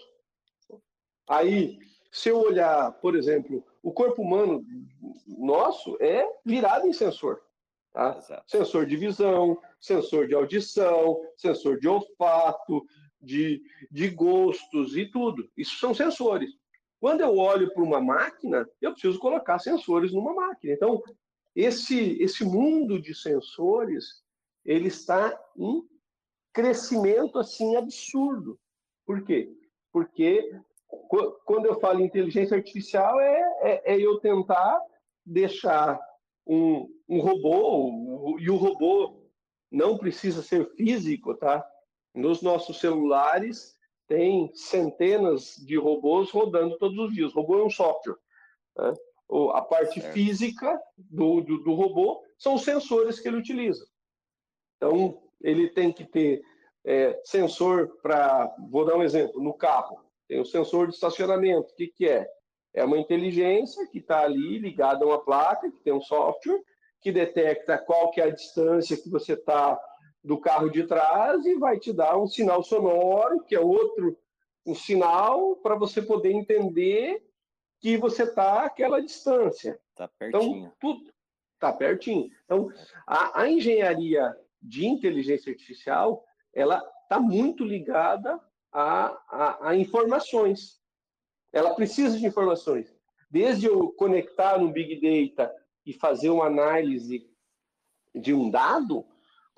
Aí, 1.29 1.77
se 2.13 2.29
eu 2.29 2.39
olhar, 2.39 2.93
por 3.01 3.17
exemplo, 3.17 3.67
o 3.83 3.93
corpo 3.93 4.23
humano 4.23 4.65
nosso 5.27 5.97
é 6.01 6.25
virado 6.45 6.87
em 6.87 6.93
sensor. 6.93 7.43
Tá? 7.93 8.21
Sensor 8.47 8.87
de 8.87 8.97
visão, 8.97 9.61
sensor 9.81 10.29
de 10.29 10.35
audição, 10.35 11.21
sensor 11.37 11.81
de 11.81 11.89
olfato, 11.89 12.87
de, 13.21 13.63
de 13.91 14.09
gostos 14.09 14.97
e 14.97 15.07
tudo. 15.07 15.51
Isso 15.57 15.79
são 15.79 15.95
sensores. 15.95 16.51
Quando 17.01 17.21
eu 17.21 17.37
olho 17.37 17.73
para 17.73 17.83
uma 17.83 18.01
máquina, 18.01 18.69
eu 18.81 18.93
preciso 18.93 19.19
colocar 19.19 19.59
sensores 19.59 20.13
numa 20.13 20.35
máquina. 20.35 20.73
Então, 20.73 21.03
esse, 21.55 22.21
esse 22.23 22.45
mundo 22.45 23.01
de 23.01 23.15
sensores, 23.15 24.23
ele 24.65 24.89
está 24.89 25.39
em 25.57 25.83
crescimento 26.53 27.39
assim 27.39 27.77
absurdo. 27.77 28.59
Por 29.07 29.25
quê? 29.25 29.51
Porque 29.93 30.53
quando 31.45 31.67
eu 31.67 31.79
falo 31.81 32.01
inteligência 32.01 32.57
artificial, 32.57 33.21
é, 33.21 33.41
é, 33.63 33.95
é 33.95 34.01
eu 34.01 34.19
tentar 34.19 34.81
deixar 35.25 36.01
um, 36.47 36.89
um 37.09 37.21
robô, 37.21 38.39
e 38.41 38.51
o 38.51 38.57
robô 38.57 39.23
não 39.71 39.99
precisa 39.99 40.43
ser 40.43 40.67
físico, 40.75 41.35
tá? 41.35 41.65
Nos 42.19 42.43
nossos 42.43 42.81
celulares 42.81 43.77
tem 44.09 44.53
centenas 44.53 45.55
de 45.55 45.77
robôs 45.77 46.33
rodando 46.33 46.77
todos 46.77 46.99
os 46.99 47.15
dias. 47.15 47.33
O 47.33 47.37
robô 47.37 47.61
é 47.61 47.65
um 47.65 47.71
software. 47.71 48.17
Né? 48.77 48.93
A 49.53 49.63
parte 49.63 50.01
física 50.01 50.81
do, 50.97 51.41
do, 51.43 51.59
do, 51.59 51.75
robô 51.75 52.21
são 52.37 52.55
os 52.55 52.65
sensores 52.65 53.21
que 53.21 53.29
ele 53.29 53.37
utiliza. 53.37 53.87
Então, 54.77 55.23
ele 55.41 55.69
tem 55.69 55.93
que 55.93 56.05
ter 56.05 56.43
é, 56.85 57.21
sensor 57.25 57.89
para. 58.03 58.53
Vou 58.69 58.85
dar 58.85 58.97
um 58.97 59.03
exemplo: 59.05 59.41
no 59.41 59.55
carro, 59.55 60.01
tem 60.27 60.41
o 60.41 60.45
sensor 60.45 60.89
de 60.89 60.95
estacionamento. 60.95 61.71
O 61.71 61.77
que, 61.77 61.87
que 61.87 62.09
é? 62.09 62.29
É 62.75 62.85
uma 62.85 62.99
inteligência 62.99 63.87
que 63.87 63.99
está 63.99 64.23
ali 64.23 64.59
ligada 64.59 65.05
a 65.05 65.09
uma 65.09 65.25
placa, 65.25 65.71
que 65.71 65.81
tem 65.85 65.93
um 65.93 66.01
software, 66.01 66.61
que 67.01 67.13
detecta 67.13 67.79
qual 67.79 68.11
que 68.11 68.21
é 68.21 68.25
a 68.25 68.31
distância 68.31 68.97
que 68.97 69.09
você 69.09 69.35
está 69.35 69.79
do 70.29 70.37
carro 70.37 70.69
de 70.69 70.87
trás 70.87 71.47
e 71.47 71.55
vai 71.55 71.79
te 71.79 71.91
dar 71.91 72.19
um 72.19 72.27
sinal 72.27 72.63
sonoro, 72.63 73.43
que 73.45 73.57
é 73.57 73.61
outro 73.61 74.15
um 74.67 74.75
sinal 74.75 75.57
para 75.57 75.75
você 75.75 76.03
poder 76.03 76.33
entender 76.33 77.27
que 77.81 77.97
você 77.97 78.25
está 78.25 78.67
àquela 78.67 79.01
distância. 79.01 79.81
Está 79.91 80.11
então, 80.21 80.41
pertinho. 80.41 80.59
Então, 80.59 80.73
tudo 80.79 81.11
está 81.55 81.73
pertinho. 81.73 82.31
Então, 82.45 82.71
a, 83.07 83.41
a 83.41 83.51
engenharia 83.51 84.37
de 84.61 84.87
inteligência 84.87 85.51
artificial, 85.51 86.23
ela 86.53 86.87
está 87.05 87.19
muito 87.19 87.65
ligada 87.65 88.39
a, 88.71 89.07
a, 89.31 89.71
a 89.71 89.77
informações. 89.77 90.79
Ela 91.55 91.75
precisa 91.75 92.19
de 92.19 92.27
informações. 92.27 92.95
Desde 93.31 93.65
eu 93.65 93.93
conectar 93.93 94.59
no 94.59 94.71
Big 94.71 95.01
Data 95.01 95.51
e 95.87 95.95
fazer 95.95 96.29
uma 96.29 96.45
análise 96.45 97.27
de 98.15 98.35
um 98.35 98.51
dado, 98.51 99.07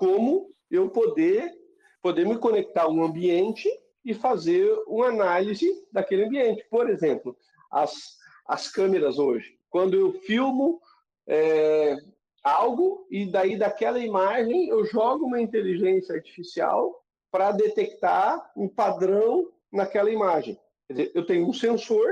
como 0.00 0.50
eu 0.70 0.88
poder, 0.88 1.52
poder 2.00 2.26
me 2.26 2.38
conectar 2.38 2.84
a 2.84 2.88
um 2.88 3.04
ambiente 3.04 3.68
e 4.02 4.14
fazer 4.14 4.66
uma 4.86 5.08
análise 5.08 5.70
daquele 5.92 6.24
ambiente. 6.24 6.66
Por 6.70 6.88
exemplo, 6.88 7.36
as, 7.70 8.16
as 8.46 8.66
câmeras 8.66 9.18
hoje. 9.18 9.58
Quando 9.68 9.94
eu 9.94 10.14
filmo 10.22 10.80
é, 11.26 11.98
algo 12.42 13.06
e 13.10 13.30
daí 13.30 13.58
daquela 13.58 13.98
imagem 13.98 14.70
eu 14.70 14.86
jogo 14.86 15.26
uma 15.26 15.38
inteligência 15.38 16.14
artificial 16.14 17.04
para 17.30 17.52
detectar 17.52 18.50
um 18.56 18.70
padrão 18.70 19.52
naquela 19.70 20.10
imagem. 20.10 20.58
Quer 20.88 20.94
dizer, 20.94 21.12
eu 21.14 21.26
tenho 21.26 21.46
um 21.46 21.52
sensor, 21.52 22.08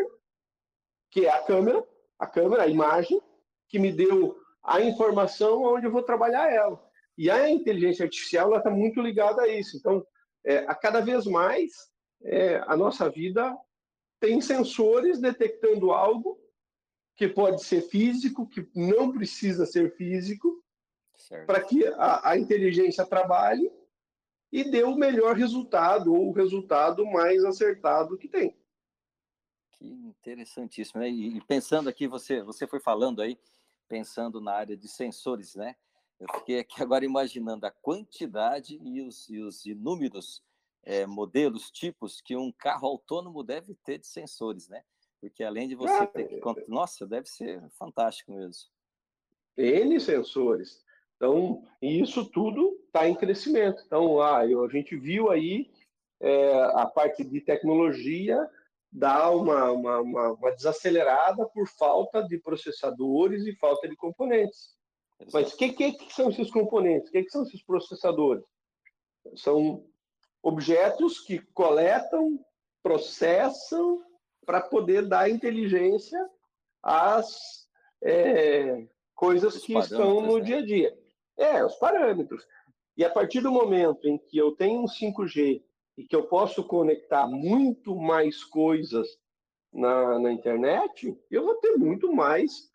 que 1.11 1.25
é 1.25 1.31
a 1.31 1.43
câmera, 1.43 1.83
a 2.19 2.27
câmera, 2.27 2.65
a 2.65 2.69
imagem, 2.69 3.19
que 3.67 3.79
me 3.79 3.91
deu 3.91 4.37
a 4.63 4.83
informação 4.83 5.63
onde 5.63 5.87
eu 5.87 5.91
vou 5.91 6.03
trabalhar 6.03 6.53
ela. 6.53 6.88
E 7.19 7.29
a 7.29 7.51
inteligência 7.51 8.05
artificial 8.05 8.57
está 8.57 8.71
muito 8.71 9.03
ligada 9.03 9.43
a 9.43 9.49
isso. 9.49 9.77
Então, 9.77 10.07
é, 10.45 10.59
a 10.59 10.75
cada 10.75 11.01
vez 11.01 11.27
mais, 11.27 11.91
é, 12.23 12.63
a 12.65 12.77
nossa 12.77 13.11
vida 13.11 13.59
tem 14.21 14.41
sensores 14.41 15.19
detectando 15.19 15.91
algo 15.91 16.41
que 17.17 17.27
pode 17.27 17.65
ser 17.65 17.83
físico, 17.83 18.49
que 18.49 18.71
não 18.73 19.11
precisa 19.11 19.67
ser 19.67 19.97
físico, 19.97 20.63
para 21.45 21.61
que 21.61 21.85
a, 21.89 22.31
a 22.31 22.39
inteligência 22.39 23.05
trabalhe 23.05 23.69
e 24.53 24.71
dê 24.71 24.85
o 24.85 24.95
melhor 24.95 25.35
resultado, 25.35 26.15
ou 26.15 26.29
o 26.29 26.33
resultado 26.33 27.05
mais 27.05 27.45
acertado 27.45 28.17
que 28.17 28.29
tem. 28.29 28.57
Que 29.73 29.87
interessantíssimo. 29.87 31.01
Né? 31.01 31.11
E 31.11 31.41
pensando 31.41 31.89
aqui, 31.89 32.07
você, 32.07 32.45
você 32.45 32.65
foi 32.65 32.79
falando 32.79 33.21
aí, 33.21 33.37
pensando 33.89 34.41
na 34.41 34.53
área 34.53 34.77
de 34.77 34.87
sensores, 34.87 35.57
né? 35.57 35.75
Eu 36.21 36.27
fiquei 36.35 36.59
aqui 36.61 36.75
agora 36.83 37.05
imaginando 37.05 37.67
a 37.67 37.71
quantidade 37.71 38.79
e 38.83 39.01
os, 39.03 39.29
e 39.29 39.39
os 39.39 39.65
inúmeros 39.67 40.43
é, 40.83 41.07
modelos, 41.07 41.71
tipos 41.71 42.21
que 42.21 42.37
um 42.37 42.51
carro 42.53 42.89
autônomo 42.89 43.43
deve 43.43 43.75
ter 43.75 43.99
de 43.99 44.07
sensores, 44.07 44.69
né? 44.69 44.83
Porque 45.21 45.43
além 45.43 45.69
de 45.69 45.75
você 45.75 45.93
ah, 45.93 46.07
ter 46.07 46.29
que. 46.29 46.41
Nossa, 46.69 47.07
deve 47.07 47.29
ser 47.29 47.63
fantástico 47.71 48.33
mesmo. 48.33 48.71
N 49.57 49.99
sensores. 50.01 50.85
Então, 51.17 51.65
isso 51.83 52.25
tudo 52.31 52.79
está 52.87 53.09
em 53.09 53.15
crescimento. 53.15 53.83
Então, 53.85 54.21
ah, 54.21 54.39
a 54.39 54.69
gente 54.69 54.97
viu 54.97 55.31
aí 55.31 55.69
é, 56.21 56.53
a 56.75 56.87
parte 56.87 57.25
de 57.25 57.41
tecnologia 57.41 58.49
dar 58.91 59.31
uma, 59.33 59.71
uma, 59.73 60.01
uma, 60.01 60.33
uma, 60.33 60.53
desacelerada 60.53 61.45
por 61.47 61.69
falta 61.69 62.23
de 62.23 62.39
processadores 62.39 63.45
e 63.47 63.55
falta 63.57 63.89
de 63.89 63.97
componentes. 63.97 64.78
Exato. 65.21 65.33
Mas 65.33 65.53
o 65.53 65.57
que, 65.57 65.73
que, 65.73 65.93
que, 65.93 66.15
são 66.15 66.31
esses 66.31 66.51
componentes? 66.51 67.09
O 67.09 67.13
que, 67.13 67.25
que 67.25 67.31
são 67.31 67.43
esses 67.43 67.63
processadores? 67.63 68.45
São 69.37 69.85
objetos 70.43 71.21
que 71.21 71.39
coletam, 71.53 72.39
processam 72.83 74.03
para 74.47 74.61
poder 74.61 75.07
dar 75.07 75.29
inteligência 75.29 76.19
às 76.83 77.69
é, 78.03 78.87
coisas 79.15 79.57
Os 79.57 79.65
que 79.65 79.77
estão 79.77 80.21
no 80.21 80.39
né? 80.39 80.45
dia 80.45 80.59
a 80.59 80.65
dia. 80.65 80.99
É, 81.37 81.65
os 81.65 81.75
parâmetros. 81.77 82.47
E 82.97 83.05
a 83.05 83.11
partir 83.11 83.41
do 83.41 83.53
momento 83.53 84.09
em 84.09 84.19
que 84.19 84.39
eu 84.39 84.53
tenho 84.53 84.83
um 84.83 84.87
5G 84.87 85.63
e 85.97 86.05
que 86.05 86.17
eu 86.17 86.25
posso 86.29 86.65
conectar 86.65 87.27
muito 87.27 87.95
mais 87.95 88.43
coisas 88.45 89.07
na, 89.73 90.19
na 90.19 90.33
internet, 90.33 91.17
eu 91.31 91.45
vou 91.45 91.55
ter 91.57 91.77
muito 91.77 92.13
mais, 92.13 92.73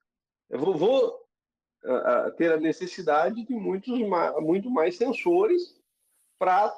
eu 0.50 0.60
vou, 0.60 0.76
vou 0.76 1.23
ter 2.38 2.52
a 2.52 2.58
necessidade 2.58 3.44
de 3.46 3.54
muitos, 3.54 3.98
muito 4.40 4.70
mais 4.70 4.98
sensores 4.98 5.80
para 6.40 6.74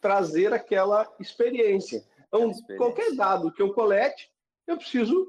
trazer 0.00 0.52
aquela 0.52 1.10
experiência. 1.20 2.04
Então, 2.28 2.50
experiência. 2.50 2.76
qualquer 2.76 3.14
dado 3.14 3.52
que 3.52 3.62
eu 3.62 3.72
colete, 3.72 4.30
eu 4.66 4.76
preciso 4.76 5.26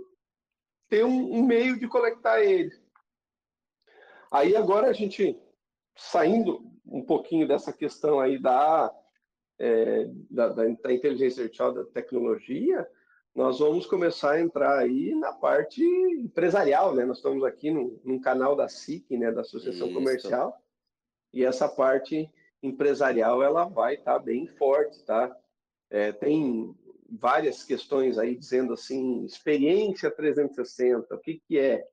ter 0.89 1.03
um, 1.03 1.33
um 1.33 1.45
meio 1.45 1.79
de 1.79 1.87
conectar 1.87 2.41
ele. 2.41 2.71
Aí 4.31 4.55
agora 4.55 4.87
a 4.87 4.93
gente 4.93 5.39
saindo 5.95 6.71
um 6.85 7.03
pouquinho 7.03 7.47
dessa 7.47 7.71
questão 7.71 8.19
aí 8.19 8.39
da, 8.39 8.93
é, 9.59 10.05
da, 10.29 10.49
da, 10.49 10.63
da, 10.65 10.93
inteligência 10.93 11.43
artificial, 11.43 11.73
da 11.73 11.85
tecnologia, 11.85 12.87
nós 13.35 13.59
vamos 13.59 13.85
começar 13.87 14.33
a 14.33 14.41
entrar 14.41 14.77
aí 14.77 15.15
na 15.15 15.33
parte 15.33 15.83
empresarial, 15.83 16.93
né? 16.93 17.03
Nós 17.03 17.17
estamos 17.17 17.43
aqui 17.43 17.71
no, 17.71 17.99
num 18.03 18.19
canal 18.19 18.55
da 18.55 18.69
SIC, 18.69 19.17
né, 19.17 19.31
da 19.31 19.41
Associação 19.41 19.87
Isso. 19.87 19.95
Comercial, 19.95 20.61
e 21.33 21.43
essa 21.43 21.67
parte 21.67 22.29
empresarial 22.61 23.41
ela 23.41 23.65
vai 23.65 23.95
estar 23.95 24.13
tá 24.13 24.19
bem 24.19 24.47
forte, 24.47 25.03
tá? 25.03 25.35
É, 25.89 26.11
tem 26.11 26.75
várias 27.09 27.63
questões 27.63 28.17
aí 28.17 28.35
dizendo 28.35 28.73
assim, 28.73 29.25
experiência 29.25 30.11
360, 30.11 31.13
o 31.13 31.19
que 31.19 31.41
que 31.47 31.59
é? 31.59 31.83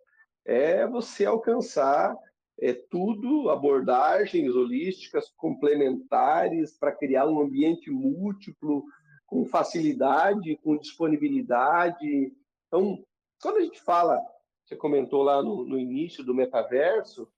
É 0.45 0.87
você 0.87 1.25
alcançar 1.25 2.17
é, 2.61 2.75
tudo, 2.75 3.49
abordagens 3.49 4.55
holísticas 4.55 5.31
complementares 5.37 6.77
para 6.79 6.93
criar 6.93 7.27
um 7.27 7.41
ambiente 7.41 7.91
múltiplo, 7.91 8.85
com 9.31 9.47
facilidade, 9.47 10.57
com 10.57 10.77
disponibilidade. 10.77 12.35
Então, 12.67 13.03
quando 13.41 13.59
a 13.59 13.63
gente 13.63 13.81
fala, 13.81 14.21
você 14.67 14.75
comentou 14.75 15.23
lá 15.23 15.41
no, 15.41 15.65
no 15.65 15.79
início 15.79 16.25
do 16.25 16.35
metaverso, 16.35 17.31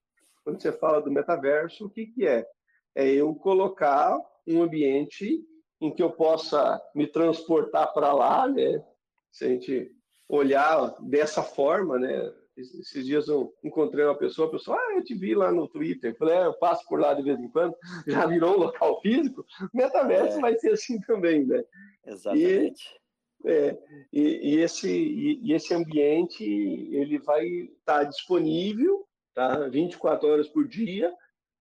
quando 0.43 0.59
você 0.59 0.71
fala 0.71 0.99
do 0.99 1.11
metaverso, 1.11 1.85
o 1.85 1.89
que, 1.89 2.07
que 2.07 2.27
é? 2.27 2.45
É 2.95 3.07
eu 3.07 3.33
colocar 3.35 4.19
um 4.45 4.63
ambiente 4.63 5.39
em 5.79 5.93
que 5.93 6.01
eu 6.01 6.11
possa 6.11 6.81
me 6.95 7.05
transportar 7.05 7.93
para 7.93 8.11
lá, 8.11 8.47
né? 8.47 8.83
Se 9.31 9.45
a 9.45 9.49
gente 9.49 9.95
olhar 10.27 10.95
dessa 10.99 11.43
forma, 11.43 11.99
né? 11.99 12.33
Esses 12.55 13.05
dias 13.05 13.27
eu 13.27 13.53
encontrei 13.63 14.05
uma 14.05 14.17
pessoa, 14.17 14.47
a 14.47 14.51
pessoa, 14.51 14.77
ah, 14.77 14.93
eu 14.95 15.03
te 15.03 15.15
vi 15.15 15.33
lá 15.33 15.51
no 15.51 15.67
Twitter. 15.67 16.11
Eu 16.11 16.17
falei, 16.17 16.35
é, 16.35 16.45
eu 16.45 16.53
passo 16.53 16.85
por 16.87 16.99
lá 16.99 17.13
de 17.13 17.23
vez 17.23 17.39
em 17.39 17.49
quando, 17.49 17.75
já 18.07 18.25
virou 18.27 18.55
um 18.55 18.59
local 18.59 19.01
físico. 19.01 19.43
Metaverso 19.73 20.37
é. 20.37 20.41
vai 20.41 20.57
ser 20.57 20.73
assim 20.73 20.99
também, 21.01 21.45
né? 21.45 21.63
Exatamente. 22.05 22.83
E, 23.43 23.49
é, 23.49 23.77
e, 24.11 24.21
e 24.21 24.59
esse, 24.61 24.89
e, 24.89 25.39
e, 25.43 25.53
esse 25.53 25.73
ambiente, 25.73 26.43
ele 26.43 27.17
vai 27.19 27.45
estar 27.45 27.99
tá 27.99 28.03
disponível, 28.03 29.05
tá? 29.33 29.67
24 29.69 30.29
horas 30.29 30.47
por 30.47 30.67
dia, 30.67 31.11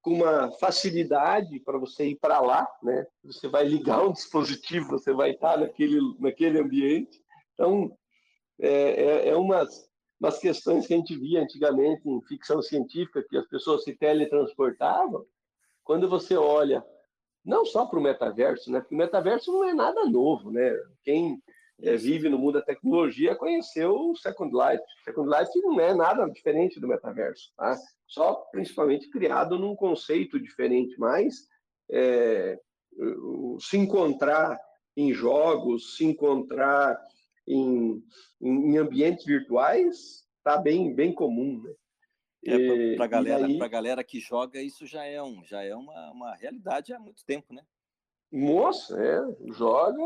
com 0.03 0.15
uma 0.15 0.51
facilidade 0.59 1.59
para 1.61 1.79
você 1.79 2.09
ir 2.09 2.17
para 2.17 2.41
lá, 2.41 2.69
né? 2.83 3.07
Você 3.25 3.49
vai 3.49 3.65
ligar 3.65 4.05
um 4.05 4.13
dispositivo, 4.13 4.91
você 4.91 5.13
vai 5.13 5.31
estar 5.31 5.57
naquele, 5.57 5.99
naquele 6.19 6.59
ambiente. 6.61 7.23
Então, 7.55 7.97
é, 8.61 8.69
é, 8.69 9.29
é 9.31 9.37
umas 9.37 9.91
umas 10.23 10.39
questões 10.39 10.87
que 10.87 10.95
a 10.95 10.97
gente 10.97 11.17
via 11.17 11.43
antigamente 11.43 12.09
em 12.09 12.23
ficção 12.23 12.63
científica, 12.63 13.25
que 13.29 13.37
as 13.37 13.47
pessoas 13.49 13.83
se 13.83 13.93
teletransportavam, 13.97 15.27
quando 15.83 16.09
você 16.09 16.37
olha 16.37 16.85
não 17.45 17.65
só 17.65 17.85
para 17.87 17.99
o 17.99 18.03
metaverso, 18.03 18.71
né? 18.71 18.81
Porque 18.81 18.95
o 18.95 18.99
metaverso 18.99 19.51
não 19.51 19.65
é 19.65 19.75
nada 19.75 20.05
novo, 20.05 20.53
né? 20.53 20.73
Quem 21.03 21.43
é, 21.83 21.97
vive 21.97 22.29
no 22.29 22.39
mundo 22.39 22.55
da 22.55 22.63
tecnologia 22.63 23.35
conheceu 23.35 23.97
o 23.97 24.17
Second 24.17 24.53
Life. 24.55 24.85
Second 25.05 25.29
Life 25.29 25.61
não 25.61 25.81
é 25.81 25.93
nada 25.93 26.25
diferente 26.29 26.79
do 26.79 26.87
metaverso, 26.87 27.53
tá? 27.57 27.77
Só 28.07 28.35
principalmente 28.53 29.11
criado 29.11 29.59
num 29.59 29.75
conceito 29.75 30.39
diferente, 30.39 30.95
mas 31.01 31.49
é, 31.91 32.57
se 33.59 33.77
encontrar 33.77 34.57
em 34.97 35.13
jogos, 35.13 35.97
se 35.97 36.05
encontrar 36.05 36.97
em, 37.47 38.03
em 38.41 38.79
ambientes 38.79 39.25
virtuais 39.25 40.27
está 40.39 40.57
bem, 40.59 40.95
bem 40.95 41.13
comum. 41.13 41.63
Né? 41.63 41.75
É, 42.45 42.97
para 42.97 43.07
galera, 43.07 43.47
aí... 43.47 43.69
galera 43.69 44.03
que 44.03 44.19
joga, 44.19 44.61
isso 44.61 44.85
já 44.87 45.05
é, 45.05 45.23
um, 45.23 45.45
já 45.45 45.63
é 45.63 45.75
uma, 45.75 46.11
uma 46.11 46.35
realidade 46.35 46.93
há 46.93 46.99
muito 46.99 47.25
tempo, 47.25 47.55
né? 47.55 47.63
Moça, 48.33 49.01
é, 49.01 49.53
joga. 49.53 50.03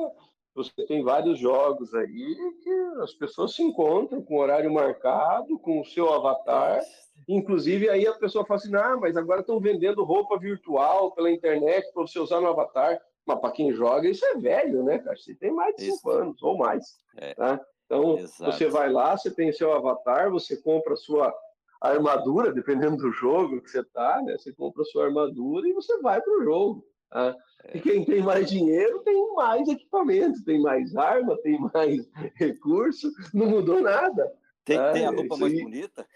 Você 0.54 0.86
tem 0.86 1.02
vários 1.02 1.38
jogos 1.38 1.94
aí 1.94 2.36
que 2.62 2.70
as 3.02 3.12
pessoas 3.12 3.54
se 3.54 3.62
encontram 3.62 4.22
com 4.22 4.38
horário 4.38 4.72
marcado, 4.72 5.58
com 5.58 5.80
o 5.80 5.84
seu 5.84 6.12
avatar. 6.12 6.80
Inclusive, 7.28 7.88
aí 7.88 8.06
a 8.06 8.14
pessoa 8.14 8.44
fala 8.44 8.58
assim: 8.58 8.74
ah, 8.74 8.96
mas 8.96 9.16
agora 9.16 9.40
estão 9.40 9.60
vendendo 9.60 10.04
roupa 10.04 10.38
virtual 10.38 11.12
pela 11.12 11.30
internet 11.30 11.90
para 11.92 12.02
você 12.02 12.18
usar 12.18 12.40
no 12.40 12.48
avatar. 12.48 13.00
Mas 13.26 13.40
para 13.40 13.50
quem 13.50 13.72
joga, 13.72 14.08
isso 14.08 14.24
é 14.24 14.36
velho, 14.36 14.84
né, 14.84 14.98
cara? 14.98 15.16
Você 15.16 15.34
tem 15.34 15.50
mais 15.50 15.74
de 15.74 15.90
cinco 15.90 16.10
anos 16.10 16.42
ou 16.42 16.56
mais. 16.56 16.96
É. 17.16 17.34
Tá? 17.34 17.60
Então, 17.86 18.18
Exato. 18.18 18.52
você 18.52 18.68
vai 18.68 18.90
lá, 18.90 19.16
você 19.16 19.30
tem 19.30 19.52
seu 19.52 19.72
avatar, 19.72 20.30
você 20.30 20.56
compra 20.56 20.94
a 20.94 20.96
sua 20.96 21.34
armadura, 21.80 22.52
dependendo 22.52 22.96
do 22.96 23.12
jogo 23.12 23.60
que 23.60 23.70
você 23.70 23.84
tá, 23.84 24.22
né? 24.22 24.36
Você 24.38 24.52
compra 24.52 24.82
a 24.82 24.86
sua 24.86 25.06
armadura 25.06 25.68
e 25.68 25.72
você 25.72 25.98
vai 25.98 26.20
para 26.20 26.38
o 26.38 26.44
jogo. 26.44 26.86
Tá? 27.10 27.36
É. 27.64 27.76
E 27.76 27.80
quem 27.80 28.04
tem 28.04 28.22
mais 28.22 28.48
dinheiro 28.48 29.00
tem 29.00 29.34
mais 29.34 29.68
equipamento, 29.68 30.44
tem 30.44 30.60
mais 30.60 30.94
arma, 30.96 31.36
tem 31.42 31.58
mais 31.72 32.08
recurso, 32.34 33.10
não 33.32 33.46
mudou 33.46 33.80
nada. 33.80 34.32
Tem, 34.64 34.76
tá? 34.76 34.92
tem 34.92 35.06
a 35.06 35.10
roupa 35.10 35.36
mais 35.36 35.52
bonita? 35.52 36.06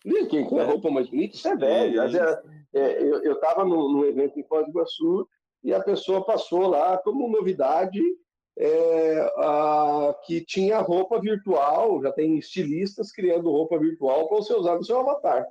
Quem 0.00 0.28
tem 0.28 0.60
a 0.60 0.64
roupa 0.64 0.90
mais 0.90 1.08
bonita, 1.08 1.34
isso 1.34 1.48
é 1.48 1.56
velho. 1.56 2.00
É, 2.02 2.44
é, 2.74 3.02
eu 3.02 3.32
estava 3.32 3.64
num, 3.64 3.90
num 3.90 4.04
evento 4.04 4.38
em 4.38 4.44
Foz 4.44 4.64
do 4.66 4.70
Iguaçu 4.70 5.28
e 5.64 5.72
a 5.72 5.80
pessoa 5.80 6.24
passou 6.24 6.68
lá 6.68 6.98
como 6.98 7.26
novidade 7.26 8.00
é, 8.56 9.18
a, 9.38 10.14
que 10.24 10.44
tinha 10.44 10.78
roupa 10.78 11.18
virtual, 11.18 12.02
já 12.02 12.12
tem 12.12 12.38
estilistas 12.38 13.10
criando 13.10 13.50
roupa 13.50 13.78
virtual 13.78 14.28
para 14.28 14.36
você 14.36 14.52
usar 14.54 14.76
no 14.76 14.84
seu 14.84 15.00
avatar. 15.00 15.46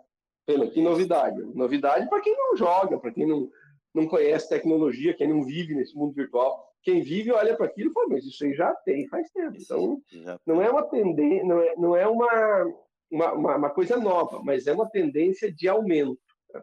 Pena, 0.46 0.68
que 0.68 0.82
novidade. 0.82 1.42
Novidade 1.56 2.08
para 2.08 2.22
quem 2.22 2.38
não 2.38 2.56
joga, 2.56 3.00
para 3.00 3.12
quem 3.12 3.26
não, 3.26 3.50
não 3.94 4.08
conhece 4.08 4.48
tecnologia, 4.48 5.16
quem 5.16 5.28
não 5.28 5.44
vive 5.44 5.74
nesse 5.74 5.96
mundo 5.96 6.14
virtual. 6.14 6.64
Quem 6.84 7.02
vive 7.02 7.32
olha 7.32 7.56
para 7.56 7.66
aquilo 7.66 7.90
e 7.90 7.94
fala, 7.94 8.10
mas 8.10 8.26
isso 8.26 8.44
aí 8.46 8.54
já 8.54 8.74
tem 8.86 9.08
faz 9.08 9.32
tempo. 9.32 9.58
Então, 9.60 10.02
não 10.46 10.62
é 10.62 10.70
uma 10.70 10.84
tendência, 10.84 11.46
não 11.46 11.60
é, 11.60 11.76
não 11.78 11.96
é 11.96 12.08
uma, 12.08 12.74
uma, 13.10 13.56
uma, 13.56 13.70
coisa 13.70 13.98
nova, 13.98 14.42
mas 14.44 14.68
é 14.68 14.74
uma 14.74 14.90
tendência 14.90 15.52
de 15.52 15.68
aumento. 15.68 16.20
Tá? 16.52 16.62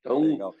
Então, 0.00 0.20
Legal 0.20 0.52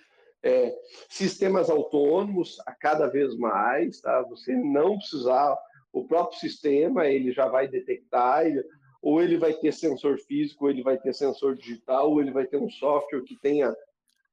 é, 0.42 0.74
sistemas 1.08 1.70
autônomos 1.70 2.58
a 2.66 2.74
cada 2.74 3.06
vez 3.06 3.36
mais, 3.36 4.00
tá? 4.00 4.22
Você 4.22 4.54
não 4.54 4.98
precisar, 4.98 5.56
o 5.92 6.06
próprio 6.06 6.38
sistema 6.38 7.06
ele 7.06 7.32
já 7.32 7.48
vai 7.48 7.66
detectar, 7.66 8.46
ele, 8.46 8.64
ou 9.02 9.22
ele 9.22 9.36
vai 9.36 9.52
ter 9.54 9.72
sensor 9.72 10.18
físico, 10.18 10.64
ou 10.64 10.70
ele 10.70 10.82
vai 10.82 10.98
ter 10.98 11.14
sensor 11.14 11.56
digital, 11.56 12.10
ou 12.10 12.20
ele 12.20 12.30
vai 12.30 12.46
ter 12.46 12.56
um 12.56 12.70
software 12.70 13.22
que 13.22 13.38
tenha 13.40 13.74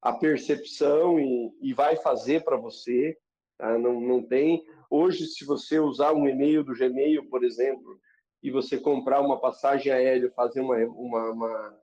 a 0.02 0.12
percepção 0.12 1.20
e, 1.20 1.52
e 1.62 1.74
vai 1.74 1.96
fazer 1.96 2.44
para 2.44 2.58
você. 2.58 3.18
Tá? 3.58 3.78
Não, 3.78 4.00
não 4.00 4.22
tem. 4.22 4.64
Hoje, 4.90 5.26
se 5.26 5.46
você 5.46 5.80
usar 5.80 6.14
um 6.14 6.28
e-mail 6.28 6.64
do 6.64 6.76
Gmail, 6.76 7.28
por 7.30 7.44
exemplo, 7.44 8.00
e 8.44 8.52
você 8.52 8.78
comprar 8.78 9.22
uma 9.22 9.40
passagem 9.40 9.92
aérea, 9.92 10.30
fazer 10.36 10.60
uma, 10.60 10.76
uma, 10.86 11.32
uma 11.32 11.80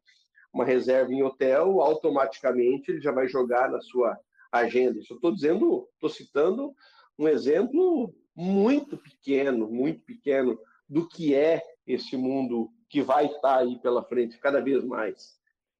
uma 0.52 0.64
reserva 0.64 1.12
em 1.12 1.22
hotel, 1.22 1.80
automaticamente 1.80 2.90
ele 2.90 3.00
já 3.00 3.12
vai 3.12 3.28
jogar 3.28 3.70
na 3.70 3.80
sua 3.80 4.18
agenda. 4.50 4.98
Isso 4.98 5.12
eu 5.12 5.16
estou 5.16 5.32
dizendo, 5.32 5.88
estou 5.94 6.10
citando 6.10 6.74
um 7.18 7.28
exemplo 7.28 8.14
muito 8.34 8.96
pequeno, 8.96 9.68
muito 9.68 10.00
pequeno 10.02 10.58
do 10.88 11.06
que 11.06 11.34
é 11.34 11.62
esse 11.86 12.16
mundo 12.16 12.70
que 12.88 13.00
vai 13.00 13.26
estar 13.26 13.58
aí 13.58 13.78
pela 13.78 14.02
frente 14.02 14.38
cada 14.38 14.60
vez 14.60 14.82
mais. 14.84 15.38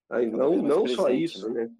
Aí, 0.09 0.30
não 0.30 0.56
não 0.56 0.83
presente, 0.83 0.96
só 0.96 1.11
isso, 1.11 1.48
né? 1.50 1.70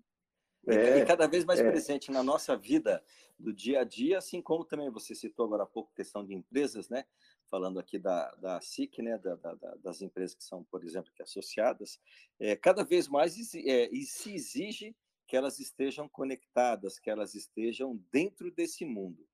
né? 0.67 0.77
É, 0.77 0.99
e 0.99 1.07
cada 1.07 1.27
vez 1.27 1.45
mais 1.45 1.61
é. 1.61 1.69
presente 1.69 2.11
na 2.11 2.23
nossa 2.23 2.57
vida 2.57 3.03
do 3.39 3.53
dia 3.53 3.81
a 3.81 3.85
dia, 3.85 4.19
assim 4.19 4.43
como 4.43 4.65
também 4.65 4.91
você 4.91 5.15
citou 5.15 5.47
agora 5.47 5.63
há 5.63 5.67
pouco 5.67 5.95
questão 5.95 6.25
de 6.25 6.35
empresas, 6.35 6.89
né? 6.89 7.05
Falando 7.51 7.79
aqui 7.81 7.99
da, 7.99 8.31
da 8.37 8.61
SIC, 8.61 9.03
né, 9.03 9.19
da, 9.19 9.35
da, 9.35 9.55
das 9.83 10.01
empresas 10.01 10.35
que 10.35 10.45
são, 10.45 10.63
por 10.65 10.85
exemplo, 10.85 11.13
que 11.15 11.23
associadas, 11.23 12.01
é, 12.39 12.55
cada 12.55 12.85
vez 12.85 13.09
mais 13.09 13.37
é, 13.55 13.91
se 14.05 14.33
exige 14.33 14.97
que 15.27 15.37
elas 15.37 15.59
estejam 15.59 16.09
conectadas, 16.09 16.99
que 16.99 17.11
elas 17.11 17.35
estejam 17.35 18.01
dentro 18.11 18.51
desse 18.51 18.85
mundo. 18.85 19.27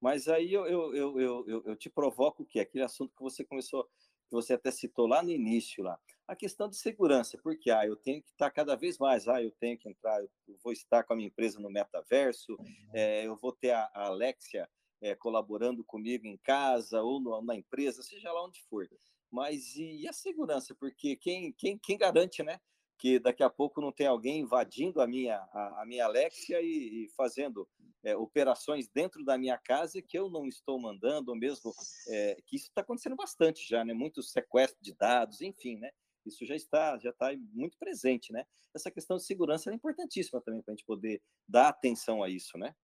Mas 0.00 0.28
aí 0.28 0.52
eu, 0.52 0.66
eu, 0.66 0.94
eu, 0.94 1.20
eu, 1.20 1.62
eu 1.66 1.76
te 1.76 1.90
provoco 1.90 2.44
que 2.44 2.58
aquele 2.58 2.84
assunto 2.84 3.14
que 3.14 3.22
você 3.22 3.44
começou, 3.44 3.84
que 3.84 4.32
você 4.32 4.54
até 4.54 4.70
citou 4.70 5.06
lá 5.06 5.22
no 5.22 5.30
início, 5.30 5.84
lá, 5.84 5.98
a 6.26 6.36
questão 6.36 6.68
de 6.68 6.76
segurança, 6.76 7.36
porque 7.42 7.70
ah, 7.70 7.84
eu 7.84 7.96
tenho 7.96 8.22
que 8.22 8.30
estar 8.30 8.50
cada 8.50 8.76
vez 8.76 8.98
mais, 8.98 9.26
ah, 9.26 9.42
eu 9.42 9.50
tenho 9.50 9.76
que 9.76 9.88
entrar, 9.88 10.22
eu 10.22 10.56
vou 10.62 10.72
estar 10.72 11.02
com 11.02 11.12
a 11.12 11.16
minha 11.16 11.28
empresa 11.28 11.58
no 11.58 11.68
metaverso, 11.68 12.56
é, 12.94 13.26
eu 13.26 13.36
vou 13.36 13.52
ter 13.52 13.72
a, 13.72 13.90
a 13.92 14.06
Alexia 14.06 14.68
é, 15.00 15.14
colaborando 15.14 15.84
comigo 15.84 16.26
em 16.26 16.36
casa 16.38 17.02
ou 17.02 17.20
no, 17.20 17.42
na 17.42 17.56
empresa, 17.56 18.02
seja 18.02 18.32
lá 18.32 18.44
onde 18.44 18.60
for. 18.64 18.88
Mas 19.30 19.76
e, 19.76 20.02
e 20.02 20.08
a 20.08 20.12
segurança? 20.12 20.74
Porque 20.74 21.16
quem, 21.16 21.52
quem, 21.52 21.78
quem 21.78 21.96
garante, 21.96 22.42
né? 22.42 22.60
Que 22.98 23.18
daqui 23.18 23.42
a 23.42 23.48
pouco 23.48 23.80
não 23.80 23.92
tem 23.92 24.06
alguém 24.06 24.40
invadindo 24.40 25.00
a 25.00 25.06
minha, 25.06 25.36
a, 25.36 25.82
a 25.82 25.86
minha 25.86 26.04
Alexia 26.04 26.60
e, 26.60 27.04
e 27.04 27.08
fazendo 27.16 27.66
é, 28.02 28.16
operações 28.16 28.88
dentro 28.88 29.24
da 29.24 29.38
minha 29.38 29.56
casa 29.56 30.02
que 30.02 30.18
eu 30.18 30.28
não 30.28 30.46
estou 30.46 30.78
mandando, 30.78 31.30
ou 31.30 31.36
mesmo 31.36 31.72
é, 32.08 32.36
que 32.46 32.56
isso 32.56 32.66
está 32.66 32.80
acontecendo 32.82 33.16
bastante 33.16 33.66
já, 33.66 33.84
né? 33.84 33.94
Muito 33.94 34.22
sequestro 34.22 34.78
de 34.82 34.94
dados, 34.94 35.40
enfim, 35.40 35.78
né? 35.78 35.90
Isso 36.26 36.44
já 36.44 36.54
está, 36.54 36.98
já 36.98 37.10
está 37.10 37.30
muito 37.52 37.78
presente, 37.78 38.32
né? 38.32 38.44
Essa 38.74 38.90
questão 38.90 39.16
de 39.16 39.24
segurança 39.24 39.70
é 39.70 39.74
importantíssima 39.74 40.40
também 40.40 40.62
para 40.62 40.72
a 40.72 40.76
gente 40.76 40.84
poder 40.84 41.22
dar 41.48 41.68
atenção 41.68 42.22
a 42.22 42.28
isso, 42.28 42.58
né? 42.58 42.74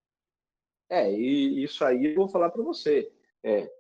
É, 0.89 1.11
e 1.13 1.63
isso 1.63 1.85
aí 1.85 2.07
eu 2.07 2.15
vou 2.15 2.29
falar 2.29 2.51
para 2.51 2.63
você. 2.63 3.11
É, 3.43 3.71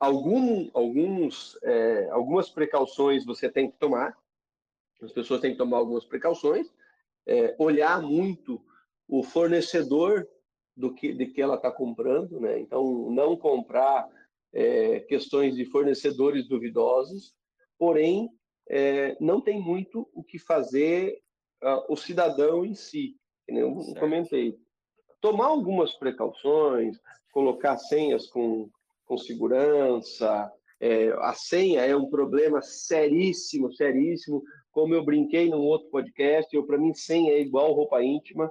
algum, 0.00 0.70
alguns, 0.72 1.58
é, 1.62 2.08
algumas 2.10 2.50
precauções 2.50 3.24
você 3.24 3.50
tem 3.50 3.70
que 3.70 3.78
tomar, 3.78 4.16
as 5.02 5.12
pessoas 5.12 5.40
têm 5.40 5.52
que 5.52 5.58
tomar 5.58 5.78
algumas 5.78 6.04
precauções, 6.04 6.72
é, 7.26 7.54
olhar 7.58 8.00
muito 8.00 8.64
o 9.08 9.22
fornecedor 9.22 10.26
do 10.76 10.92
que, 10.92 11.12
de 11.12 11.26
que 11.26 11.40
ela 11.40 11.56
está 11.56 11.70
comprando, 11.70 12.40
né? 12.40 12.58
Então, 12.58 13.10
não 13.10 13.36
comprar 13.36 14.08
é, 14.52 15.00
questões 15.00 15.54
de 15.54 15.64
fornecedores 15.64 16.46
duvidosos, 16.46 17.34
porém, 17.78 18.28
é, 18.68 19.16
não 19.20 19.40
tem 19.40 19.60
muito 19.60 20.08
o 20.12 20.22
que 20.22 20.38
fazer 20.38 21.20
uh, 21.62 21.92
o 21.92 21.96
cidadão 21.96 22.64
em 22.64 22.74
si, 22.74 23.16
eu 23.46 23.80
certo. 23.80 24.00
comentei. 24.00 24.58
Tomar 25.26 25.46
algumas 25.46 25.92
precauções, 25.92 27.00
colocar 27.32 27.76
senhas 27.78 28.28
com, 28.28 28.70
com 29.04 29.18
segurança, 29.18 30.48
é, 30.78 31.08
a 31.18 31.32
senha 31.32 31.80
é 31.80 31.96
um 31.96 32.08
problema 32.08 32.62
seríssimo, 32.62 33.72
seríssimo. 33.72 34.40
Como 34.70 34.94
eu 34.94 35.04
brinquei 35.04 35.50
num 35.50 35.64
outro 35.64 35.88
podcast, 35.88 36.54
eu 36.54 36.64
para 36.64 36.78
mim 36.78 36.94
senha 36.94 37.32
é 37.32 37.40
igual 37.40 37.72
roupa 37.72 38.00
íntima. 38.04 38.48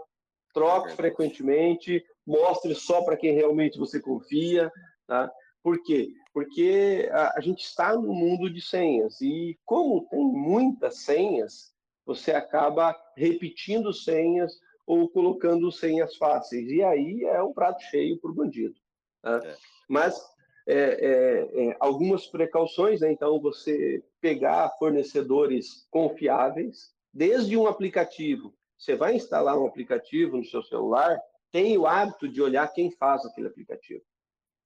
Troque 0.53 0.89
é 0.89 0.95
frequentemente, 0.97 2.03
mostre 2.27 2.75
só 2.75 3.01
para 3.03 3.15
quem 3.15 3.31
realmente 3.31 3.79
você 3.79 4.01
confia, 4.01 4.69
tá? 5.07 5.31
Por 5.63 5.81
quê? 5.81 6.09
Porque 6.33 7.07
a, 7.09 7.37
a, 7.37 7.39
gente 7.39 7.63
está 7.63 7.95
no 7.95 8.13
mundo 8.13 8.49
de 8.49 8.59
senhas 8.59 9.21
e 9.21 9.57
como 9.63 10.09
tem 10.09 10.25
muitas 10.25 11.05
senhas, 11.05 11.73
você 12.05 12.31
acaba 12.33 12.93
repetindo 13.15 13.93
senhas 13.93 14.59
ou 14.85 15.09
colocando 15.09 15.71
senhas 15.71 16.15
fáceis 16.15 16.69
e 16.69 16.83
aí 16.83 17.23
é 17.23 17.41
um 17.41 17.53
prato 17.53 17.81
cheio 17.83 18.19
para 18.19 18.31
o 18.31 18.33
bandido. 18.33 18.75
Tá? 19.21 19.41
É. 19.43 19.55
Mas 19.89 20.19
é, 20.67 20.73
é, 20.73 21.67
é, 21.67 21.77
algumas 21.79 22.25
precauções, 22.25 23.01
né? 23.01 23.11
então 23.11 23.39
você 23.39 24.03
pegar 24.19 24.75
fornecedores 24.79 25.87
confiáveis, 25.91 26.93
desde 27.13 27.55
um 27.57 27.67
aplicativo. 27.67 28.53
Você 28.77 28.95
vai 28.95 29.15
instalar 29.15 29.57
um 29.57 29.65
aplicativo 29.65 30.37
no 30.37 30.45
seu 30.45 30.61
celular, 30.63 31.19
tem 31.51 31.77
o 31.77 31.87
hábito 31.87 32.27
de 32.27 32.41
olhar 32.41 32.67
quem 32.73 32.91
faz 32.91 33.25
aquele 33.25 33.47
aplicativo. 33.47 34.03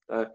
Tá? 0.08 0.32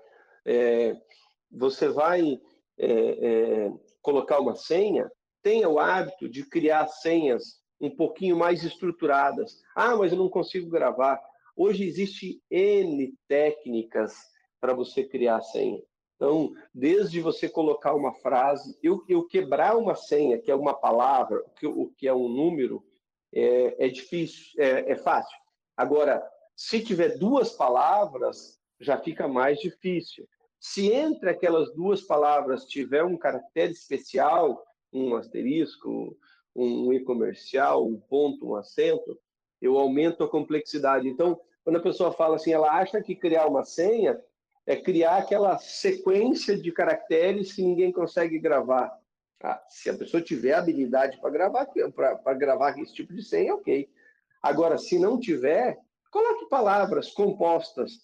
Você 1.50 1.88
vai 1.88 2.40
é, 2.78 3.72
colocar 4.00 4.38
uma 4.38 4.54
senha, 4.54 5.10
tenha 5.42 5.68
o 5.68 5.78
hábito 5.78 6.28
de 6.28 6.44
criar 6.48 6.86
senhas 6.86 7.63
um 7.84 7.94
pouquinho 7.94 8.36
mais 8.36 8.64
estruturadas. 8.64 9.62
Ah, 9.74 9.96
mas 9.96 10.12
eu 10.12 10.18
não 10.18 10.28
consigo 10.28 10.70
gravar. 10.70 11.20
Hoje 11.56 11.84
existe 11.84 12.42
N 12.50 13.14
técnicas 13.28 14.14
para 14.60 14.72
você 14.72 15.04
criar 15.04 15.40
senha. 15.42 15.82
Então, 16.16 16.52
desde 16.72 17.20
você 17.20 17.48
colocar 17.48 17.94
uma 17.94 18.14
frase, 18.14 18.78
eu, 18.82 19.04
eu 19.08 19.26
quebrar 19.26 19.76
uma 19.76 19.94
senha, 19.94 20.38
que 20.38 20.50
é 20.50 20.54
uma 20.54 20.72
palavra, 20.72 21.44
que, 21.58 21.66
o 21.66 21.92
que 21.96 22.08
é 22.08 22.14
um 22.14 22.28
número, 22.28 22.84
é, 23.32 23.86
é 23.86 23.88
difícil, 23.88 24.52
é, 24.58 24.92
é 24.92 24.96
fácil. 24.96 25.36
Agora, 25.76 26.24
se 26.56 26.82
tiver 26.82 27.18
duas 27.18 27.50
palavras, 27.50 28.58
já 28.80 28.96
fica 28.96 29.26
mais 29.26 29.58
difícil. 29.58 30.26
Se 30.60 30.90
entre 30.90 31.28
aquelas 31.28 31.74
duas 31.74 32.00
palavras 32.02 32.64
tiver 32.64 33.04
um 33.04 33.18
caractere 33.18 33.72
especial, 33.72 34.64
um 34.92 35.16
asterisco, 35.16 36.16
um 36.54 36.92
e 36.92 37.00
comercial, 37.00 37.86
um 37.86 37.98
ponto, 37.98 38.50
um 38.50 38.56
acento, 38.56 39.18
eu 39.60 39.78
aumento 39.78 40.22
a 40.22 40.28
complexidade. 40.28 41.08
Então, 41.08 41.40
quando 41.64 41.76
a 41.76 41.82
pessoa 41.82 42.12
fala 42.12 42.36
assim, 42.36 42.52
ela 42.52 42.70
acha 42.70 43.02
que 43.02 43.14
criar 43.14 43.46
uma 43.46 43.64
senha 43.64 44.20
é 44.66 44.76
criar 44.76 45.18
aquela 45.18 45.58
sequência 45.58 46.56
de 46.56 46.72
caracteres 46.72 47.52
que 47.52 47.62
ninguém 47.62 47.92
consegue 47.92 48.38
gravar. 48.38 48.98
Ah, 49.42 49.62
se 49.68 49.90
a 49.90 49.94
pessoa 49.94 50.22
tiver 50.22 50.54
habilidade 50.54 51.20
para 51.20 51.28
gravar, 51.30 51.66
para 51.94 52.34
gravar 52.34 52.78
esse 52.78 52.94
tipo 52.94 53.12
de 53.12 53.22
senha, 53.22 53.54
ok. 53.54 53.90
Agora, 54.42 54.78
se 54.78 54.98
não 54.98 55.18
tiver, 55.18 55.78
coloque 56.10 56.48
palavras 56.48 57.10
compostas 57.10 58.00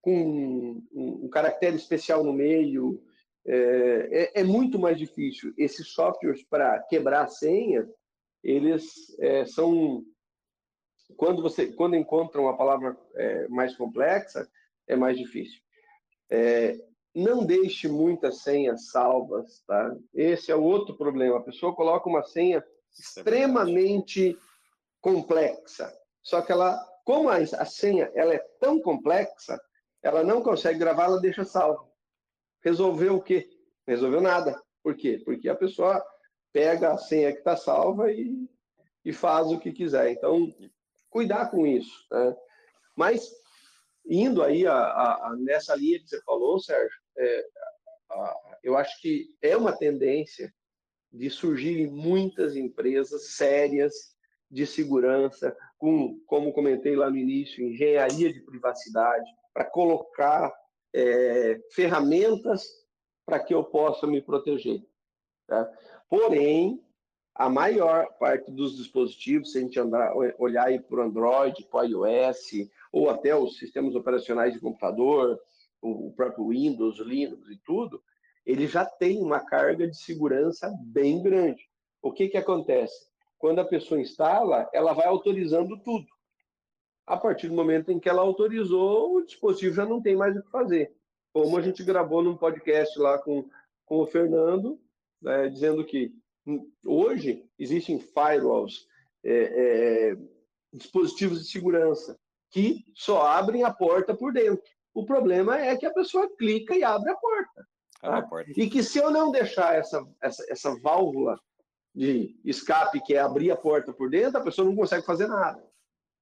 com 0.00 0.82
um, 0.92 1.24
um 1.24 1.28
caractere 1.28 1.76
especial 1.76 2.24
no 2.24 2.32
meio. 2.32 3.00
É, 3.46 4.32
é, 4.34 4.40
é, 4.40 4.44
muito 4.44 4.78
mais 4.78 4.96
difícil. 4.96 5.52
Esses 5.56 5.88
softwares 5.88 6.42
para 6.44 6.80
quebrar 6.84 7.24
a 7.24 7.28
senha, 7.28 7.86
eles 8.42 9.14
é, 9.18 9.44
são 9.44 10.02
quando 11.16 11.42
você 11.42 11.70
quando 11.72 11.94
encontram 11.94 12.44
uma 12.44 12.56
palavra 12.56 12.96
é, 13.14 13.46
mais 13.48 13.76
complexa, 13.76 14.48
é 14.88 14.96
mais 14.96 15.18
difícil. 15.18 15.60
É, 16.30 16.78
não 17.14 17.44
deixe 17.44 17.86
muitas 17.86 18.38
senhas 18.38 18.90
salvas, 18.90 19.62
tá? 19.66 19.94
Esse 20.12 20.50
é 20.50 20.56
o 20.56 20.62
outro 20.62 20.96
problema. 20.96 21.38
A 21.38 21.42
pessoa 21.42 21.74
coloca 21.74 22.08
uma 22.08 22.24
senha 22.24 22.58
é 22.58 22.64
extremamente 22.98 24.38
complexa, 25.00 25.92
só 26.22 26.40
que 26.40 26.50
ela, 26.50 26.80
como 27.04 27.28
a, 27.28 27.36
a 27.36 27.64
senha 27.66 28.10
ela 28.14 28.32
é 28.32 28.38
tão 28.58 28.80
complexa, 28.80 29.60
ela 30.02 30.22
não 30.22 30.42
consegue 30.42 30.78
gravar, 30.78 31.04
ela 31.04 31.20
deixa 31.20 31.44
salvo. 31.44 31.93
Resolveu 32.64 33.16
o 33.16 33.22
quê? 33.22 33.48
Resolveu 33.86 34.20
nada. 34.20 34.60
Por 34.82 34.96
quê? 34.96 35.20
Porque 35.24 35.48
a 35.48 35.54
pessoa 35.54 36.02
pega 36.52 36.92
a 36.92 36.98
senha 36.98 37.32
que 37.32 37.38
está 37.38 37.56
salva 37.56 38.10
e, 38.10 38.48
e 39.04 39.12
faz 39.12 39.48
o 39.48 39.58
que 39.58 39.72
quiser. 39.72 40.10
Então, 40.10 40.54
cuidar 41.10 41.50
com 41.50 41.66
isso. 41.66 42.06
Né? 42.10 42.36
Mas 42.96 43.30
indo 44.06 44.42
aí 44.42 44.66
a, 44.66 44.74
a, 44.74 45.28
a, 45.28 45.36
nessa 45.36 45.74
linha 45.74 45.98
que 45.98 46.08
você 46.08 46.22
falou, 46.22 46.58
Sérgio, 46.58 46.98
é, 47.16 47.46
eu 48.62 48.76
acho 48.76 49.00
que 49.00 49.34
é 49.42 49.56
uma 49.56 49.76
tendência 49.76 50.52
de 51.12 51.30
surgirem 51.30 51.86
muitas 51.86 52.56
empresas 52.56 53.34
sérias 53.34 53.94
de 54.50 54.66
segurança, 54.66 55.56
com, 55.78 56.20
como 56.26 56.52
comentei 56.52 56.96
lá 56.96 57.10
no 57.10 57.16
início, 57.16 57.64
engenharia 57.64 58.32
de 58.32 58.40
privacidade, 58.40 59.28
para 59.52 59.64
colocar 59.64 60.52
é, 60.94 61.60
ferramentas 61.72 62.64
para 63.26 63.40
que 63.40 63.52
eu 63.52 63.64
possa 63.64 64.06
me 64.06 64.22
proteger. 64.22 64.82
Tá? 65.46 65.70
Porém, 66.08 66.80
a 67.34 67.48
maior 67.48 68.06
parte 68.18 68.50
dos 68.50 68.76
dispositivos, 68.76 69.52
se 69.52 69.58
a 69.58 69.60
gente 69.60 69.80
andar, 69.80 70.14
olhar 70.38 70.80
para 70.82 71.00
o 71.00 71.02
Android, 71.02 71.64
para 71.64 71.80
o 71.80 72.06
iOS, 72.06 72.68
ou 72.92 73.10
até 73.10 73.34
os 73.34 73.58
sistemas 73.58 73.96
operacionais 73.96 74.52
de 74.54 74.60
computador, 74.60 75.40
o 75.82 76.12
próprio 76.12 76.48
Windows, 76.48 76.98
Linux 76.98 77.48
e 77.50 77.56
tudo, 77.58 78.00
ele 78.46 78.66
já 78.66 78.84
tem 78.84 79.20
uma 79.20 79.40
carga 79.40 79.88
de 79.88 79.96
segurança 79.96 80.72
bem 80.80 81.22
grande. 81.22 81.68
O 82.00 82.12
que, 82.12 82.28
que 82.28 82.36
acontece? 82.36 83.08
Quando 83.38 83.58
a 83.58 83.64
pessoa 83.64 84.00
instala, 84.00 84.68
ela 84.72 84.92
vai 84.92 85.06
autorizando 85.06 85.76
tudo. 85.82 86.06
A 87.06 87.16
partir 87.16 87.48
do 87.48 87.54
momento 87.54 87.90
em 87.90 87.98
que 87.98 88.08
ela 88.08 88.22
autorizou, 88.22 89.16
o 89.16 89.24
dispositivo 89.24 89.74
já 89.74 89.84
não 89.84 90.00
tem 90.00 90.16
mais 90.16 90.36
o 90.36 90.42
que 90.42 90.50
fazer. 90.50 90.94
Como 91.32 91.56
a 91.56 91.60
gente 91.60 91.84
gravou 91.84 92.22
num 92.22 92.36
podcast 92.36 92.98
lá 92.98 93.18
com, 93.18 93.48
com 93.84 93.98
o 93.98 94.06
Fernando, 94.06 94.80
né, 95.20 95.48
dizendo 95.48 95.84
que 95.84 96.14
hoje 96.84 97.44
existem 97.58 97.98
firewalls, 97.98 98.86
é, 99.24 100.12
é, 100.12 100.16
dispositivos 100.72 101.40
de 101.40 101.50
segurança, 101.50 102.18
que 102.50 102.84
só 102.94 103.22
abrem 103.26 103.64
a 103.64 103.72
porta 103.72 104.14
por 104.14 104.32
dentro. 104.32 104.64
O 104.92 105.04
problema 105.04 105.58
é 105.58 105.76
que 105.76 105.86
a 105.86 105.92
pessoa 105.92 106.30
clica 106.36 106.76
e 106.76 106.84
abre 106.84 107.10
a 107.10 107.16
porta. 107.16 107.66
Tá? 108.00 108.18
A 108.18 108.22
porta. 108.22 108.52
E 108.56 108.68
que 108.68 108.82
se 108.82 108.98
eu 108.98 109.10
não 109.10 109.30
deixar 109.30 109.74
essa, 109.74 110.06
essa, 110.22 110.44
essa 110.48 110.80
válvula 110.80 111.38
de 111.94 112.38
escape, 112.44 113.00
que 113.00 113.14
é 113.14 113.20
abrir 113.20 113.50
a 113.50 113.56
porta 113.56 113.92
por 113.92 114.10
dentro, 114.10 114.38
a 114.38 114.44
pessoa 114.44 114.66
não 114.66 114.76
consegue 114.76 115.04
fazer 115.04 115.26
nada. 115.26 115.62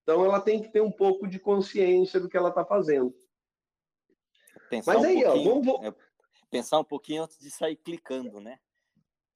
Então 0.02 0.24
ela 0.24 0.40
tem 0.40 0.60
que 0.60 0.68
ter 0.68 0.80
um 0.80 0.90
pouco 0.90 1.26
de 1.26 1.38
consciência 1.38 2.18
do 2.18 2.28
que 2.28 2.36
ela 2.36 2.48
está 2.48 2.64
fazendo. 2.64 3.14
Pensar 4.68 4.94
Mas 4.94 5.02
um 5.02 5.06
aí, 5.06 5.24
ó, 5.24 5.34
vamos... 5.42 5.84
É, 5.84 5.94
pensar 6.50 6.80
um 6.80 6.84
pouquinho 6.84 7.22
antes 7.24 7.38
de 7.38 7.50
sair 7.50 7.76
clicando, 7.76 8.40
né? 8.40 8.58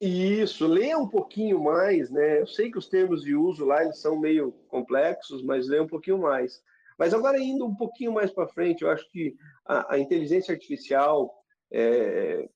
Isso, 0.00 0.66
lê 0.66 0.94
um 0.94 1.09
pouquinho 1.09 1.62
mais, 1.62 2.11
né? 2.11 2.40
Eu 2.40 2.46
sei 2.46 2.70
que 2.70 2.76
os 2.76 2.88
termos 2.88 3.22
de 3.22 3.35
uso 3.35 3.64
lá 3.64 3.83
eles 3.83 3.98
são 3.98 4.18
meio 4.18 4.52
complexos, 4.68 5.42
mas 5.42 5.68
lê 5.68 5.81
um 5.81 5.87
pouquinho 5.87 6.18
mais. 6.18 6.62
Mas 6.98 7.14
agora, 7.14 7.38
indo 7.38 7.64
um 7.64 7.74
pouquinho 7.74 8.12
mais 8.12 8.31
para 8.31 8.48
frente, 8.48 8.83
eu 8.83 8.90
acho 8.90 9.09
que 9.11 9.35
a, 9.64 9.94
a 9.94 9.98
inteligência 9.98 10.52
artificial 10.52 11.35
é, 11.70 12.48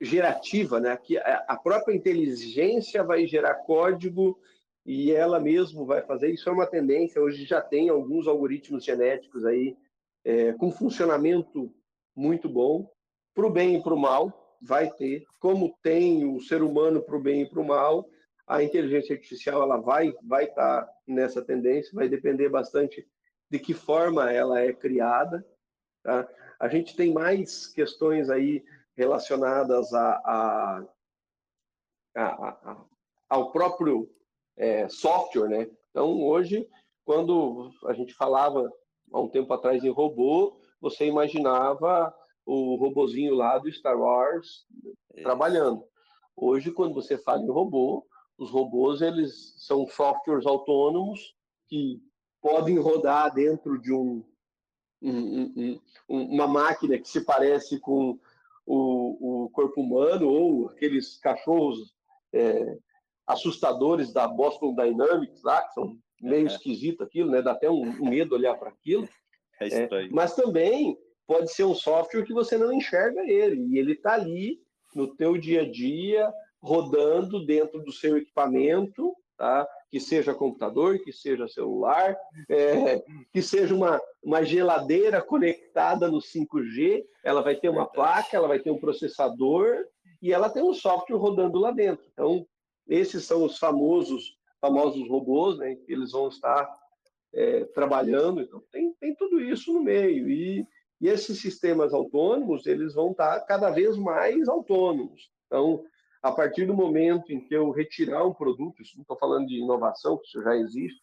gerativa, 0.00 0.78
né? 0.78 0.96
que 0.96 1.16
a 1.18 1.58
própria 1.62 1.94
inteligência 1.94 3.02
vai 3.02 3.26
gerar 3.26 3.54
código 3.54 4.38
e 4.84 5.12
ela 5.12 5.40
mesmo 5.40 5.86
vai 5.86 6.02
fazer. 6.02 6.30
Isso 6.30 6.48
é 6.48 6.52
uma 6.52 6.66
tendência. 6.66 7.22
Hoje 7.22 7.44
já 7.44 7.60
tem 7.60 7.88
alguns 7.88 8.26
algoritmos 8.26 8.84
genéticos 8.84 9.44
aí 9.44 9.76
é, 10.24 10.52
com 10.52 10.70
funcionamento 10.70 11.72
muito 12.14 12.48
bom, 12.48 12.90
para 13.34 13.46
o 13.46 13.50
bem 13.50 13.76
e 13.76 13.82
para 13.82 13.94
o 13.94 13.98
mal, 13.98 14.56
vai 14.60 14.90
ter. 14.90 15.24
Como 15.40 15.76
tem 15.82 16.24
o 16.24 16.40
ser 16.40 16.62
humano 16.62 17.02
para 17.02 17.16
o 17.16 17.20
bem 17.20 17.42
e 17.42 17.48
para 17.48 17.60
o 17.60 17.66
mal, 17.66 18.08
a 18.46 18.62
inteligência 18.62 19.14
artificial 19.14 19.62
ela 19.62 19.78
vai 19.78 20.14
vai 20.22 20.44
estar 20.44 20.82
tá 20.82 20.92
nessa 21.06 21.42
tendência. 21.42 21.90
Vai 21.94 22.08
depender 22.08 22.48
bastante 22.48 23.06
de 23.50 23.58
que 23.58 23.74
forma 23.74 24.30
ela 24.30 24.60
é 24.60 24.72
criada. 24.72 25.44
Tá? 26.02 26.28
A 26.60 26.68
gente 26.68 26.94
tem 26.94 27.12
mais 27.12 27.66
questões 27.66 28.30
aí 28.30 28.62
relacionadas 28.96 29.92
a, 29.92 30.10
a, 30.24 30.86
a, 32.16 32.48
a 32.70 32.84
ao 33.28 33.50
próprio 33.50 34.08
é, 34.56 34.88
software, 34.88 35.48
né? 35.48 35.70
Então, 35.90 36.22
hoje, 36.22 36.68
quando 37.04 37.70
a 37.86 37.92
gente 37.92 38.14
falava 38.14 38.70
há 39.12 39.20
um 39.20 39.28
tempo 39.28 39.52
atrás 39.52 39.84
em 39.84 39.90
robô, 39.90 40.58
você 40.80 41.06
imaginava 41.06 42.14
o 42.44 42.76
robozinho 42.76 43.34
lá 43.34 43.58
do 43.58 43.70
Star 43.72 43.98
Wars 43.98 44.66
Isso. 45.14 45.22
trabalhando. 45.22 45.84
Hoje, 46.36 46.72
quando 46.72 46.94
você 46.94 47.16
fala 47.16 47.42
em 47.42 47.50
robô, 47.50 48.06
os 48.36 48.50
robôs 48.50 49.00
eles 49.00 49.54
são 49.58 49.86
softwares 49.86 50.46
autônomos 50.46 51.34
que 51.68 52.02
podem 52.42 52.78
rodar 52.78 53.32
dentro 53.32 53.80
de 53.80 53.92
um, 53.92 54.24
um, 55.00 55.52
um, 55.56 55.80
uma 56.08 56.46
máquina 56.46 56.98
que 56.98 57.08
se 57.08 57.24
parece 57.24 57.78
com 57.78 58.18
o, 58.66 59.44
o, 59.44 59.50
corpo 59.50 59.80
humano 59.80 60.28
ou 60.28 60.68
aqueles 60.68 61.16
cachorros 61.18 61.94
é, 62.32 62.78
assustadores 63.26 64.12
da 64.12 64.28
Boston 64.28 64.74
Dynamics 64.74 65.42
lá, 65.42 65.62
que 65.62 65.74
são 65.74 65.96
meio 66.20 66.46
é. 66.46 66.50
esquisito 66.50 67.02
aquilo, 67.02 67.30
né? 67.30 67.42
Dá 67.42 67.52
até 67.52 67.70
um, 67.70 67.82
um 67.82 68.08
medo 68.08 68.34
olhar 68.34 68.56
para 68.56 68.70
aquilo. 68.70 69.08
É, 69.60 69.68
é 69.68 70.08
mas 70.10 70.34
também 70.34 70.98
pode 71.28 71.52
ser 71.52 71.62
um 71.62 71.76
software 71.76 72.24
que 72.24 72.32
você 72.32 72.58
não 72.58 72.72
enxerga 72.72 73.20
ele 73.22 73.64
e 73.68 73.78
ele 73.78 73.92
está 73.92 74.14
ali 74.14 74.58
no 74.96 75.14
teu 75.14 75.38
dia 75.38 75.62
a 75.62 75.70
dia 75.70 76.28
rodando 76.60 77.46
dentro 77.46 77.80
do 77.80 77.92
seu 77.92 78.16
equipamento, 78.16 79.14
tá? 79.36 79.66
Que 79.90 80.00
seja 80.00 80.34
computador, 80.34 80.98
que 80.98 81.12
seja 81.12 81.46
celular, 81.46 82.16
é, 82.48 83.02
que 83.32 83.40
seja 83.40 83.74
uma, 83.74 84.00
uma 84.22 84.42
geladeira 84.42 85.22
conectada 85.22 86.08
no 86.08 86.18
5G, 86.18 87.04
ela 87.22 87.42
vai 87.42 87.54
ter 87.54 87.68
uma 87.68 87.86
placa, 87.86 88.36
ela 88.36 88.48
vai 88.48 88.58
ter 88.58 88.70
um 88.70 88.80
processador 88.80 89.84
e 90.20 90.32
ela 90.32 90.48
tem 90.48 90.62
um 90.62 90.74
software 90.74 91.16
rodando 91.16 91.58
lá 91.58 91.70
dentro. 91.70 92.04
Então, 92.12 92.46
esses 92.88 93.24
são 93.24 93.44
os 93.44 93.58
famosos 93.58 94.36
famosos 94.64 95.06
robôs, 95.10 95.58
né? 95.58 95.76
Eles 95.86 96.12
vão 96.12 96.28
estar 96.28 96.74
é, 97.34 97.64
trabalhando. 97.66 98.40
Então, 98.40 98.62
tem, 98.72 98.94
tem 98.94 99.14
tudo 99.14 99.38
isso 99.38 99.70
no 99.74 99.82
meio. 99.82 100.30
E, 100.30 100.66
e 101.00 101.08
esses 101.08 101.38
sistemas 101.38 101.92
autônomos, 101.92 102.66
eles 102.66 102.94
vão 102.94 103.10
estar 103.10 103.40
cada 103.40 103.68
vez 103.70 103.94
mais 103.98 104.48
autônomos. 104.48 105.30
Então, 105.46 105.84
a 106.22 106.32
partir 106.32 106.64
do 106.64 106.72
momento 106.72 107.30
em 107.30 107.40
que 107.40 107.54
eu 107.54 107.70
retirar 107.70 108.24
um 108.24 108.32
produto, 108.32 108.80
isso 108.80 108.96
não 108.96 109.02
estou 109.02 109.18
falando 109.18 109.46
de 109.46 109.58
inovação, 109.58 110.16
que 110.16 110.26
isso 110.28 110.42
já 110.42 110.56
existe, 110.56 110.98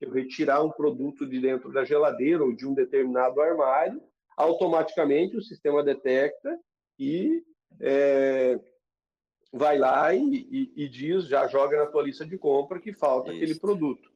eu 0.00 0.12
retirar 0.12 0.62
um 0.62 0.70
produto 0.70 1.26
de 1.26 1.40
dentro 1.40 1.72
da 1.72 1.84
geladeira 1.84 2.44
ou 2.44 2.54
de 2.54 2.64
um 2.64 2.72
determinado 2.72 3.40
armário, 3.40 4.00
automaticamente 4.36 5.36
o 5.36 5.42
sistema 5.42 5.82
detecta 5.82 6.56
e 6.96 7.42
é, 7.80 8.58
vai 9.52 9.78
lá 9.78 10.14
e, 10.14 10.46
e, 10.50 10.72
e, 10.84 10.88
diz, 10.88 11.26
já 11.26 11.46
joga 11.48 11.76
na 11.76 11.86
tua 11.86 12.02
lista 12.02 12.24
de 12.24 12.38
compra 12.38 12.80
que 12.80 12.92
falta 12.92 13.30
Isso. 13.32 13.36
aquele 13.36 13.58
produto. 13.58 14.10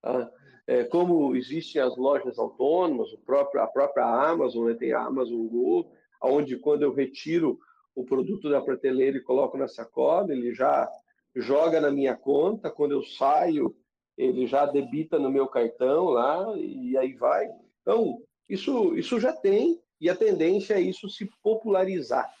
Tá? 0.00 0.30
É, 0.66 0.84
como 0.84 1.34
existem 1.34 1.80
as 1.80 1.96
lojas 1.96 2.38
autônomas, 2.38 3.12
o 3.12 3.18
próprio, 3.18 3.62
a 3.62 3.66
própria 3.66 4.04
Amazon, 4.04 4.68
né, 4.68 4.74
tem 4.74 4.92
a 4.92 5.04
Amazon 5.04 5.46
Go, 5.46 5.90
onde 6.22 6.56
quando 6.56 6.82
eu 6.82 6.92
retiro 6.92 7.58
o 7.94 8.04
produto 8.04 8.48
da 8.48 8.60
prateleira 8.60 9.18
e 9.18 9.22
coloco 9.22 9.56
na 9.56 9.68
sacola, 9.68 10.32
ele 10.32 10.54
já 10.54 10.88
joga 11.34 11.80
na 11.80 11.90
minha 11.90 12.16
conta, 12.16 12.70
quando 12.70 12.92
eu 12.92 13.02
saio, 13.02 13.74
ele 14.16 14.46
já 14.46 14.66
debita 14.66 15.18
no 15.18 15.30
meu 15.30 15.46
cartão 15.46 16.06
lá 16.06 16.56
e 16.56 16.96
aí 16.96 17.14
vai. 17.14 17.48
Então, 17.80 18.22
isso, 18.48 18.96
isso 18.96 19.18
já 19.18 19.32
tem 19.32 19.80
e 20.00 20.10
a 20.10 20.16
tendência 20.16 20.74
é 20.74 20.80
isso 20.80 21.08
se 21.08 21.28
popularizar. 21.42 22.32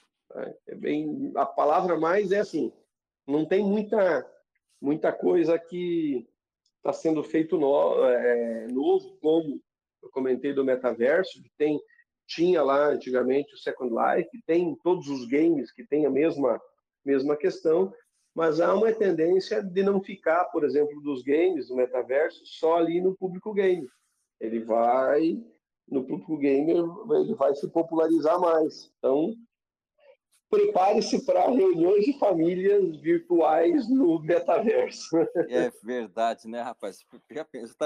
É 0.66 0.74
bem, 0.74 1.32
a 1.36 1.44
palavra 1.44 1.98
mais 1.98 2.32
é 2.32 2.40
assim, 2.40 2.72
não 3.26 3.44
tem 3.44 3.64
muita, 3.64 4.26
muita 4.80 5.12
coisa 5.12 5.58
que 5.58 6.26
está 6.78 6.92
sendo 6.92 7.22
feito 7.22 7.56
no, 7.58 8.04
é, 8.04 8.66
novo, 8.68 9.16
como 9.20 9.60
eu 10.02 10.10
comentei 10.10 10.52
do 10.52 10.64
metaverso, 10.64 11.42
que 11.42 11.50
tem 11.56 11.80
tinha 12.26 12.62
lá 12.62 12.88
antigamente 12.88 13.54
o 13.54 13.58
Second 13.58 13.92
Life, 13.92 14.42
tem 14.46 14.74
todos 14.76 15.08
os 15.08 15.26
games 15.26 15.70
que 15.70 15.84
tem 15.84 16.06
a 16.06 16.10
mesma, 16.10 16.60
mesma 17.04 17.36
questão, 17.36 17.92
mas 18.34 18.60
há 18.60 18.74
uma 18.74 18.92
tendência 18.92 19.62
de 19.62 19.82
não 19.82 20.00
ficar, 20.00 20.46
por 20.46 20.64
exemplo, 20.64 21.00
dos 21.02 21.22
games, 21.22 21.68
do 21.68 21.76
metaverso, 21.76 22.40
só 22.46 22.76
ali 22.78 23.00
no 23.00 23.14
público 23.14 23.52
game. 23.52 23.86
Ele 24.40 24.60
vai, 24.60 25.38
no 25.86 26.04
público 26.04 26.38
game, 26.38 26.72
ele 26.72 27.34
vai 27.34 27.54
se 27.54 27.68
popularizar 27.68 28.40
mais. 28.40 28.90
Então, 28.98 29.34
prepare-se 30.52 31.24
para 31.24 31.50
reuniões 31.50 32.04
de 32.04 32.12
famílias 32.18 32.94
virtuais 33.00 33.88
no 33.88 34.20
metaverso. 34.20 35.16
É 35.48 35.70
verdade, 35.82 36.46
né, 36.46 36.60
rapaz? 36.60 36.98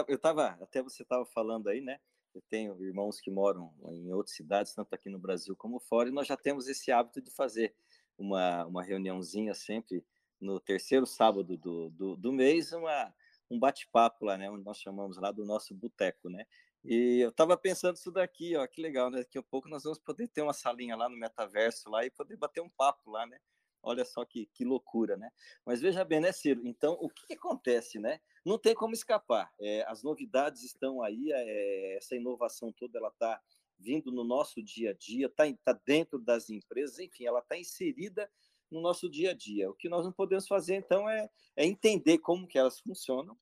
Eu 0.09 0.16
estava, 0.16 0.48
até 0.61 0.83
você 0.83 1.05
estava 1.05 1.24
falando 1.24 1.68
aí, 1.68 1.81
né? 1.81 2.00
Eu 2.35 2.42
tenho 2.50 2.83
irmãos 2.83 3.20
que 3.20 3.31
moram 3.31 3.72
em 3.85 4.12
outras 4.12 4.35
cidades, 4.35 4.74
tanto 4.74 4.92
aqui 4.92 5.09
no 5.09 5.18
Brasil 5.18 5.55
como 5.57 5.79
fora, 5.79 6.09
e 6.09 6.12
nós 6.12 6.26
já 6.26 6.37
temos 6.37 6.66
esse 6.66 6.90
hábito 6.90 7.22
de 7.22 7.31
fazer 7.31 7.72
uma, 8.18 8.66
uma 8.66 8.83
reuniãozinha 8.83 9.55
sempre 9.55 10.05
no 10.40 10.59
terceiro 10.59 11.07
sábado 11.07 11.57
do, 11.57 11.88
do, 11.90 12.16
do 12.16 12.33
mês, 12.33 12.72
uma, 12.72 13.14
um 13.48 13.61
bate-papo 13.61 14.24
lá, 14.24 14.37
né? 14.37 14.50
Onde 14.50 14.64
nós 14.64 14.79
chamamos 14.79 15.18
lá 15.18 15.31
do 15.31 15.44
nosso 15.44 15.72
boteco, 15.72 16.29
né? 16.29 16.44
E 16.88 17.18
eu 17.18 17.31
estava 17.31 17.57
pensando 17.57 17.96
isso 17.96 18.12
daqui, 18.12 18.57
ó, 18.57 18.64
que 18.64 18.81
legal, 18.81 19.11
né? 19.11 19.18
Daqui 19.18 19.37
a 19.37 19.42
pouco 19.42 19.68
nós 19.68 19.83
vamos 19.83 19.99
poder 19.99 20.29
ter 20.29 20.42
uma 20.42 20.53
salinha 20.53 20.94
lá 20.94 21.09
no 21.09 21.16
metaverso 21.16 21.90
lá 21.90 22.07
e 22.07 22.11
poder 22.11 22.37
bater 22.37 22.61
um 22.61 22.68
papo 22.68 23.11
lá, 23.11 23.27
né? 23.27 23.38
Olha 23.83 24.05
só 24.05 24.25
que, 24.25 24.46
que 24.46 24.64
loucura, 24.64 25.16
né? 25.16 25.31
Mas 25.64 25.81
veja 25.81 26.05
bem, 26.05 26.20
né, 26.20 26.31
Ciro? 26.31 26.64
Então, 26.64 26.96
o 27.01 27.09
que, 27.09 27.27
que 27.27 27.35
acontece, 27.35 27.99
né? 27.99 28.20
Não 28.44 28.57
tem 28.57 28.72
como 28.72 28.94
escapar. 28.94 29.53
É, 29.61 29.85
as 29.88 30.05
novidades 30.05 30.62
estão 30.62 31.03
aí, 31.03 31.33
é, 31.33 31.96
essa 31.96 32.14
inovação 32.14 32.72
toda, 32.72 32.99
ela 32.99 33.09
está 33.09 33.40
vindo 33.77 34.12
no 34.12 34.22
nosso 34.22 34.62
dia 34.62 34.90
a 34.90 34.94
dia, 34.94 35.27
está 35.27 35.44
tá 35.64 35.81
dentro 35.85 36.20
das 36.20 36.51
empresas, 36.51 37.01
enfim, 37.01 37.27
ela 37.27 37.40
está 37.40 37.59
inserida 37.59 38.31
no 38.70 38.81
nosso 38.81 39.11
dia 39.11 39.33
a 39.33 39.35
dia. 39.35 39.68
O 39.68 39.75
que 39.75 39.88
nós 39.88 40.05
não 40.05 40.12
podemos 40.12 40.46
fazer, 40.46 40.77
então, 40.77 41.09
é, 41.09 41.29
é 41.57 41.66
entender 41.66 42.18
como 42.18 42.46
que 42.46 42.59
elas 42.59 42.79
funcionam, 42.79 43.37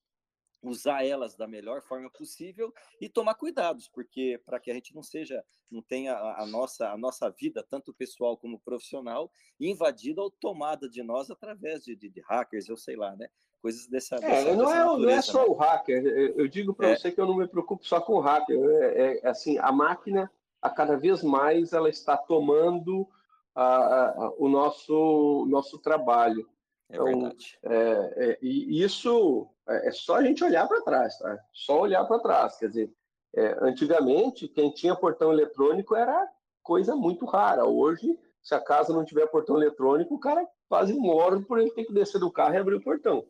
usar 0.69 1.05
elas 1.05 1.37
da 1.37 1.47
melhor 1.47 1.83
forma 1.83 2.11
possível 2.11 2.73
e 3.01 3.09
tomar 3.09 3.35
cuidados, 3.35 3.89
porque 3.89 4.41
para 4.45 4.59
que 4.59 4.71
a 4.71 4.75
gente 4.75 4.95
não 4.95 5.03
seja, 5.03 5.45
não 5.71 5.83
tenha 5.83 6.15
a, 6.15 6.43
a, 6.43 6.47
nossa 6.47 6.91
a 6.91 6.97
nossa 6.97 7.29
vida, 7.31 7.65
tanto 7.69 7.93
pessoal 7.93 8.37
como 8.37 8.59
profissional, 8.61 9.31
invadida 9.59 10.23
ou 10.23 10.31
tomada 10.31 10.89
de 10.89 11.03
nós 11.03 11.31
através 11.31 11.85
de, 11.85 11.95
de, 11.95 12.09
de 12.09 12.21
hackers, 12.21 12.69
eu 12.69 12.77
sei 12.77 12.97
lá, 12.97 13.15
né? 13.17 13.29
Coisas 13.65 13.87
dessa. 13.87 14.17
É, 14.17 14.21
dessa, 14.21 14.55
não, 14.55 14.67
dessa 14.67 14.75
é, 14.75 14.85
não 14.85 15.09
é 15.09 15.23
só 15.23 15.39
né? 15.39 15.47
o 15.49 15.55
hacker. 15.55 16.05
Eu 16.37 16.47
digo 16.47 16.75
para 16.75 16.91
é. 16.91 16.97
você 16.97 17.11
que 17.11 17.19
eu 17.19 17.27
não 17.27 17.39
me 17.39 17.49
preocupo 17.49 17.87
só 17.87 17.99
com 17.99 18.17
o 18.17 18.21
hacker. 18.21 18.59
É, 18.63 19.21
é, 19.23 19.29
assim, 19.29 19.57
a 19.57 19.73
máquina, 19.73 20.31
a 20.61 20.69
cada 20.69 20.99
vez 20.99 21.23
mais, 21.23 21.73
ela 21.73 21.89
está 21.89 22.15
tomando 22.15 23.09
a, 23.55 23.65
a, 23.65 24.35
o 24.37 24.51
nosso 24.51 25.47
nosso 25.49 25.79
trabalho. 25.79 26.47
É 26.95 26.97
então, 26.97 27.05
verdade. 27.05 27.59
É, 27.63 28.15
é, 28.17 28.39
e 28.41 28.83
isso 28.83 29.49
é, 29.69 29.89
é 29.89 29.91
só 29.91 30.17
a 30.17 30.23
gente 30.23 30.45
olhar 30.45 30.67
para 30.69 30.83
trás, 30.83 31.19
tá? 31.19 31.39
Só 31.53 31.81
olhar 31.81 32.05
para 32.05 32.21
trás. 32.21 32.57
Quer 32.57 32.69
dizer, 32.69 32.93
é, 33.35 33.57
antigamente, 33.61 34.49
quem 34.49 34.71
tinha 34.71 34.95
portão 34.95 35.33
eletrônico 35.33 35.97
era 35.97 36.29
coisa 36.63 36.95
muito 36.95 37.27
rara. 37.27 37.65
Hoje, 37.65 38.19
se 38.43 38.55
a 38.55 38.61
casa 38.61 38.93
não 38.93 39.05
tiver 39.05 39.27
portão 39.27 39.57
eletrônico, 39.57 40.15
o 40.15 40.21
cara 40.21 40.47
quase 40.69 40.95
morre 40.95 41.45
por 41.45 41.59
ele 41.59 41.71
ter 41.73 41.85
que 41.85 41.93
descer 41.93 42.21
do 42.21 42.31
carro 42.31 42.55
e 42.55 42.59
abrir 42.59 42.77
o 42.77 42.83
portão. 42.83 43.27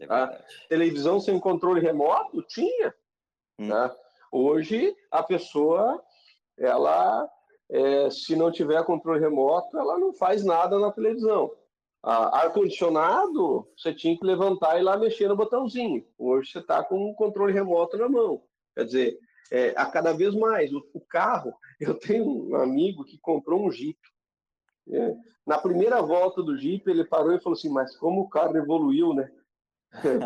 É 0.00 0.06
tá? 0.06 0.44
Televisão 0.68 1.20
sem 1.20 1.38
controle 1.38 1.80
remoto? 1.80 2.42
Tinha. 2.42 2.94
Hum. 3.58 3.68
Tá? 3.68 3.96
Hoje, 4.32 4.94
a 5.10 5.22
pessoa, 5.22 6.02
ela, 6.58 7.30
é, 7.70 8.10
se 8.10 8.34
não 8.34 8.50
tiver 8.50 8.84
controle 8.84 9.20
remoto, 9.20 9.78
ela 9.78 9.96
não 9.98 10.12
faz 10.12 10.44
nada 10.44 10.78
na 10.78 10.90
televisão. 10.90 11.50
Ah, 12.02 12.42
ar-condicionado, 12.42 13.68
você 13.76 13.92
tinha 13.92 14.16
que 14.16 14.24
levantar 14.24 14.76
e 14.76 14.80
ir 14.80 14.82
lá 14.82 14.96
mexer 14.96 15.28
no 15.28 15.36
botãozinho. 15.36 16.06
Hoje 16.16 16.52
você 16.52 16.58
está 16.60 16.84
com 16.84 17.10
o 17.10 17.14
controle 17.14 17.52
remoto 17.52 17.96
na 17.96 18.08
mão. 18.08 18.42
Quer 18.74 18.84
dizer, 18.84 19.18
é, 19.50 19.74
a 19.76 19.86
cada 19.86 20.12
vez 20.12 20.34
mais, 20.34 20.72
o, 20.72 20.86
o, 20.92 21.00
carro, 21.00 21.52
eu 21.80 21.94
tenho 21.94 22.50
um 22.50 22.56
amigo 22.56 23.04
que 23.04 23.18
comprou 23.18 23.66
um 23.66 23.70
Jeep. 23.70 23.98
É, 24.88 25.16
na 25.46 25.58
primeira 25.58 26.00
volta 26.00 26.42
do 26.42 26.56
Jeep, 26.56 26.88
ele 26.88 27.04
parou 27.04 27.32
e 27.32 27.40
falou 27.40 27.56
assim, 27.56 27.70
mas 27.70 27.96
como 27.96 28.22
o 28.22 28.28
carro 28.28 28.56
evoluiu, 28.56 29.12
né? 29.12 29.30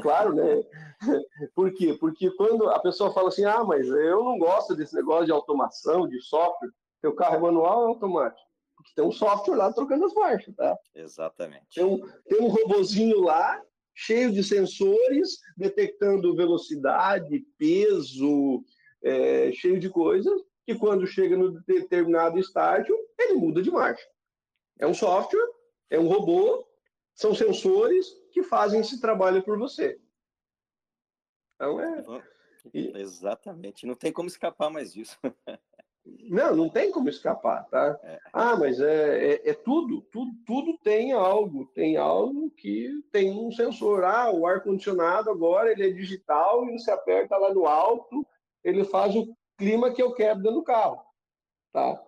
claro, 0.03 0.35
né? 0.35 0.63
Por 1.55 1.73
quê? 1.73 1.97
Porque 1.99 2.31
quando 2.33 2.69
a 2.69 2.79
pessoa 2.81 3.13
fala 3.13 3.29
assim, 3.29 3.45
ah, 3.45 3.65
mas 3.65 3.87
eu 3.89 4.25
não 4.25 4.39
gosto 4.39 4.75
desse 4.75 4.95
negócio 4.95 5.27
de 5.27 5.33
automação, 5.33 6.09
de 6.09 6.21
software, 6.21 6.71
teu 7.01 7.15
carro 7.15 7.37
é 7.37 7.39
manual 7.39 7.83
ou 7.83 7.89
automático? 7.89 8.50
Porque 8.81 8.95
tem 8.95 9.05
um 9.05 9.13
software 9.13 9.57
lá 9.57 9.73
trocando 9.73 10.05
as 10.05 10.15
marchas, 10.15 10.55
tá? 10.55 10.77
Exatamente. 10.95 11.67
Tem 11.75 11.85
um, 11.85 11.99
tem 12.29 12.41
um 12.41 12.49
robozinho 12.49 13.21
lá, 13.21 13.63
cheio 13.95 14.33
de 14.33 14.43
sensores, 14.43 15.39
detectando 15.57 16.35
velocidade, 16.35 17.45
peso, 17.59 18.65
é, 19.03 19.53
cheio 19.53 19.79
de 19.79 19.91
coisas, 19.91 20.41
que 20.65 20.75
quando 20.75 21.07
chega 21.07 21.37
no 21.37 21.61
determinado 21.63 22.39
estágio, 22.39 22.97
ele 23.19 23.35
muda 23.35 23.63
de 23.63 23.71
marcha. 23.71 24.07
É 24.79 24.87
um 24.87 24.95
software, 24.95 25.49
é 25.91 25.99
um 25.99 26.09
robô, 26.09 26.67
são 27.15 27.35
sensores 27.35 28.07
que 28.33 28.43
fazem 28.43 28.81
esse 28.81 29.01
trabalho 29.01 29.43
por 29.43 29.59
você. 29.59 30.01
Então 31.55 31.81
é. 31.81 32.23
Exatamente, 32.75 33.87
não 33.87 33.95
tem 33.95 34.13
como 34.13 34.29
escapar 34.29 34.71
mais 34.71 34.93
disso. 34.93 35.19
Não, 36.05 36.57
não 36.57 36.69
tem 36.69 36.91
como 36.91 37.09
escapar, 37.09 37.67
tá? 37.69 37.99
É. 38.03 38.19
Ah, 38.33 38.57
mas 38.57 38.81
é, 38.81 39.35
é, 39.35 39.51
é, 39.51 39.55
tudo, 39.55 40.01
tudo, 40.11 40.33
tudo 40.47 40.79
tem 40.79 41.13
algo, 41.13 41.67
tem 41.75 41.97
algo 41.97 42.51
que 42.51 42.91
tem 43.13 43.31
um 43.31 43.53
sensor. 43.53 44.05
Ah, 44.05 44.31
o 44.31 44.47
ar 44.47 44.63
condicionado 44.63 45.31
agora 45.31 45.71
ele 45.71 45.87
é 45.87 45.91
digital 45.91 46.67
e 46.69 46.79
você 46.79 46.91
aperta 46.91 47.37
lá 47.37 47.53
no 47.53 47.67
alto, 47.67 48.27
ele 48.65 48.85
faz 48.85 49.15
o 49.15 49.35
clima 49.59 49.93
que 49.93 50.03
eu 50.03 50.13
quero 50.15 50.41
dentro 50.41 50.59
do 50.59 50.63
carro, 50.63 51.01
tá? 51.73 52.03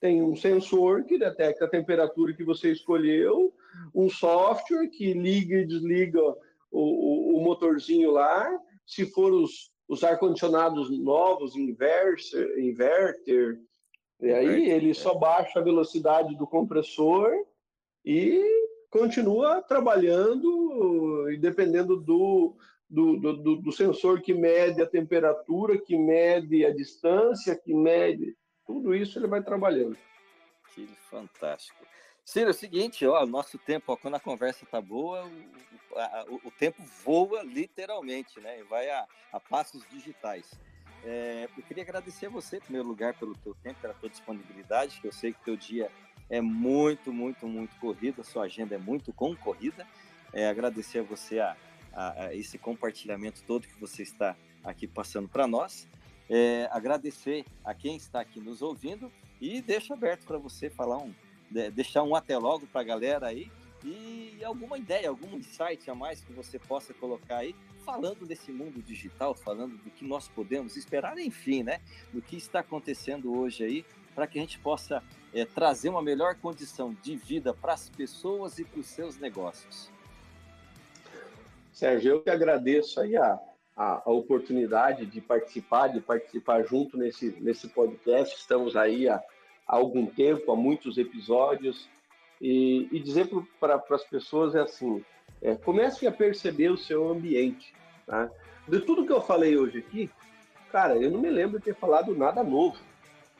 Tem 0.00 0.22
um 0.22 0.36
sensor 0.36 1.04
que 1.04 1.18
detecta 1.18 1.64
a 1.64 1.70
temperatura 1.70 2.34
que 2.34 2.44
você 2.44 2.72
escolheu, 2.72 3.54
um 3.94 4.10
software 4.10 4.88
que 4.88 5.12
liga 5.12 5.58
e 5.58 5.66
desliga 5.66 6.20
o, 6.20 6.34
o, 6.70 7.38
o 7.38 7.44
motorzinho 7.44 8.10
lá. 8.10 8.58
Se 8.84 9.06
for 9.06 9.32
os, 9.32 9.70
os 9.88 10.02
ar-condicionados 10.02 10.90
novos, 10.90 11.56
inverter, 11.56 12.58
inverter, 12.58 13.58
e 14.20 14.30
aí 14.30 14.70
ele 14.70 14.94
só 14.94 15.14
baixa 15.14 15.60
a 15.60 15.62
velocidade 15.62 16.34
do 16.36 16.46
compressor 16.46 17.32
e 18.04 18.42
continua 18.90 19.60
trabalhando, 19.62 21.28
e 21.30 21.36
dependendo 21.36 21.96
do, 21.96 22.56
do, 22.88 23.18
do, 23.18 23.56
do, 23.56 23.72
sensor 23.72 24.22
que 24.22 24.32
mede 24.32 24.80
a 24.80 24.86
temperatura, 24.86 25.76
que 25.78 25.98
mede 25.98 26.64
a 26.64 26.74
distância, 26.74 27.56
que 27.56 27.74
mede 27.74 28.34
tudo 28.66 28.94
isso, 28.94 29.18
ele 29.18 29.26
vai 29.26 29.42
trabalhando. 29.42 29.96
Que 30.74 30.86
fantástico. 31.10 31.84
Ciro, 32.26 32.48
é 32.48 32.50
o 32.50 32.54
seguinte, 32.54 33.06
ó, 33.06 33.24
nosso 33.24 33.56
tempo, 33.56 33.92
ó, 33.92 33.96
quando 33.96 34.16
a 34.16 34.20
conversa 34.20 34.66
tá 34.66 34.80
boa, 34.80 35.24
o, 35.24 35.96
a, 35.96 36.26
o, 36.44 36.50
tempo 36.50 36.82
voa 37.04 37.44
literalmente, 37.44 38.40
né? 38.40 38.64
Vai 38.68 38.90
a, 38.90 39.06
a 39.32 39.38
passos 39.38 39.84
digitais. 39.88 40.50
É, 41.04 41.48
eu 41.56 41.62
queria 41.62 41.84
agradecer 41.84 42.26
a 42.26 42.28
você, 42.28 42.56
em 42.56 42.60
primeiro 42.60 42.88
lugar, 42.88 43.14
pelo 43.14 43.32
teu 43.36 43.54
tempo, 43.62 43.80
pela 43.80 43.94
tua 43.94 44.08
disponibilidade, 44.08 45.00
que 45.00 45.06
eu 45.06 45.12
sei 45.12 45.32
que 45.32 45.44
teu 45.44 45.56
dia 45.56 45.88
é 46.28 46.40
muito, 46.40 47.12
muito, 47.12 47.46
muito 47.46 47.76
corrido, 47.76 48.22
a 48.22 48.24
sua 48.24 48.46
agenda 48.46 48.74
é 48.74 48.78
muito 48.78 49.12
concorrida. 49.12 49.86
É, 50.32 50.48
agradecer 50.48 50.98
a 50.98 51.02
você 51.04 51.38
a, 51.38 51.56
a, 51.92 52.24
a, 52.24 52.34
esse 52.34 52.58
compartilhamento 52.58 53.44
todo 53.44 53.68
que 53.68 53.80
você 53.80 54.02
está 54.02 54.36
aqui 54.64 54.88
passando 54.88 55.28
para 55.28 55.46
nós. 55.46 55.86
É, 56.28 56.68
agradecer 56.72 57.44
a 57.64 57.72
quem 57.72 57.94
está 57.94 58.20
aqui 58.20 58.40
nos 58.40 58.62
ouvindo 58.62 59.12
e 59.40 59.60
deixo 59.62 59.92
aberto 59.92 60.26
para 60.26 60.38
você 60.38 60.68
falar 60.68 60.98
um, 60.98 61.14
deixar 61.72 62.02
um 62.02 62.14
até 62.14 62.36
logo 62.36 62.66
para 62.66 62.80
a 62.80 62.84
galera 62.84 63.26
aí 63.26 63.50
e 63.84 64.42
alguma 64.44 64.76
ideia, 64.76 65.08
algum 65.08 65.36
insight 65.36 65.88
a 65.90 65.94
mais 65.94 66.20
que 66.20 66.32
você 66.32 66.58
possa 66.58 66.92
colocar 66.94 67.38
aí, 67.38 67.54
falando 67.84 68.26
desse 68.26 68.50
mundo 68.50 68.82
digital, 68.82 69.32
falando 69.34 69.76
do 69.78 69.90
que 69.90 70.04
nós 70.04 70.26
podemos 70.28 70.76
esperar, 70.76 71.16
enfim, 71.18 71.62
né, 71.62 71.80
do 72.12 72.20
que 72.20 72.36
está 72.36 72.60
acontecendo 72.60 73.38
hoje 73.38 73.64
aí, 73.64 73.84
para 74.14 74.26
que 74.26 74.38
a 74.38 74.40
gente 74.40 74.58
possa 74.58 75.02
é, 75.32 75.44
trazer 75.44 75.88
uma 75.88 76.02
melhor 76.02 76.34
condição 76.36 76.96
de 77.02 77.16
vida 77.16 77.54
para 77.54 77.74
as 77.74 77.88
pessoas 77.88 78.58
e 78.58 78.64
para 78.64 78.80
os 78.80 78.86
seus 78.86 79.18
negócios. 79.18 79.90
Sérgio, 81.72 82.12
eu 82.12 82.22
que 82.22 82.30
agradeço 82.30 82.98
aí 83.00 83.16
a, 83.16 83.38
a, 83.76 84.02
a, 84.04 84.10
oportunidade 84.10 85.04
de 85.04 85.20
participar, 85.20 85.88
de 85.88 86.00
participar 86.00 86.62
junto 86.64 86.96
nesse, 86.96 87.36
nesse 87.38 87.68
podcast. 87.68 88.34
Estamos 88.34 88.74
aí 88.74 89.06
há, 89.06 89.22
há 89.66 89.76
algum 89.76 90.06
tempo, 90.06 90.52
há 90.52 90.56
muitos 90.56 90.98
episódios, 90.98 91.88
e, 92.40 92.88
e 92.92 93.00
dizer 93.00 93.28
para 93.58 93.82
as 93.90 94.04
pessoas 94.04 94.54
é 94.54 94.60
assim: 94.60 95.04
é, 95.42 95.54
comece 95.54 96.06
a 96.06 96.12
perceber 96.12 96.70
o 96.70 96.76
seu 96.76 97.08
ambiente. 97.08 97.74
Tá? 98.06 98.30
De 98.68 98.80
tudo 98.80 99.06
que 99.06 99.12
eu 99.12 99.22
falei 99.22 99.56
hoje 99.56 99.78
aqui, 99.78 100.10
cara, 100.70 100.96
eu 100.96 101.10
não 101.10 101.20
me 101.20 101.30
lembro 101.30 101.58
de 101.58 101.64
ter 101.64 101.74
falado 101.74 102.14
nada 102.14 102.42
novo. 102.42 102.78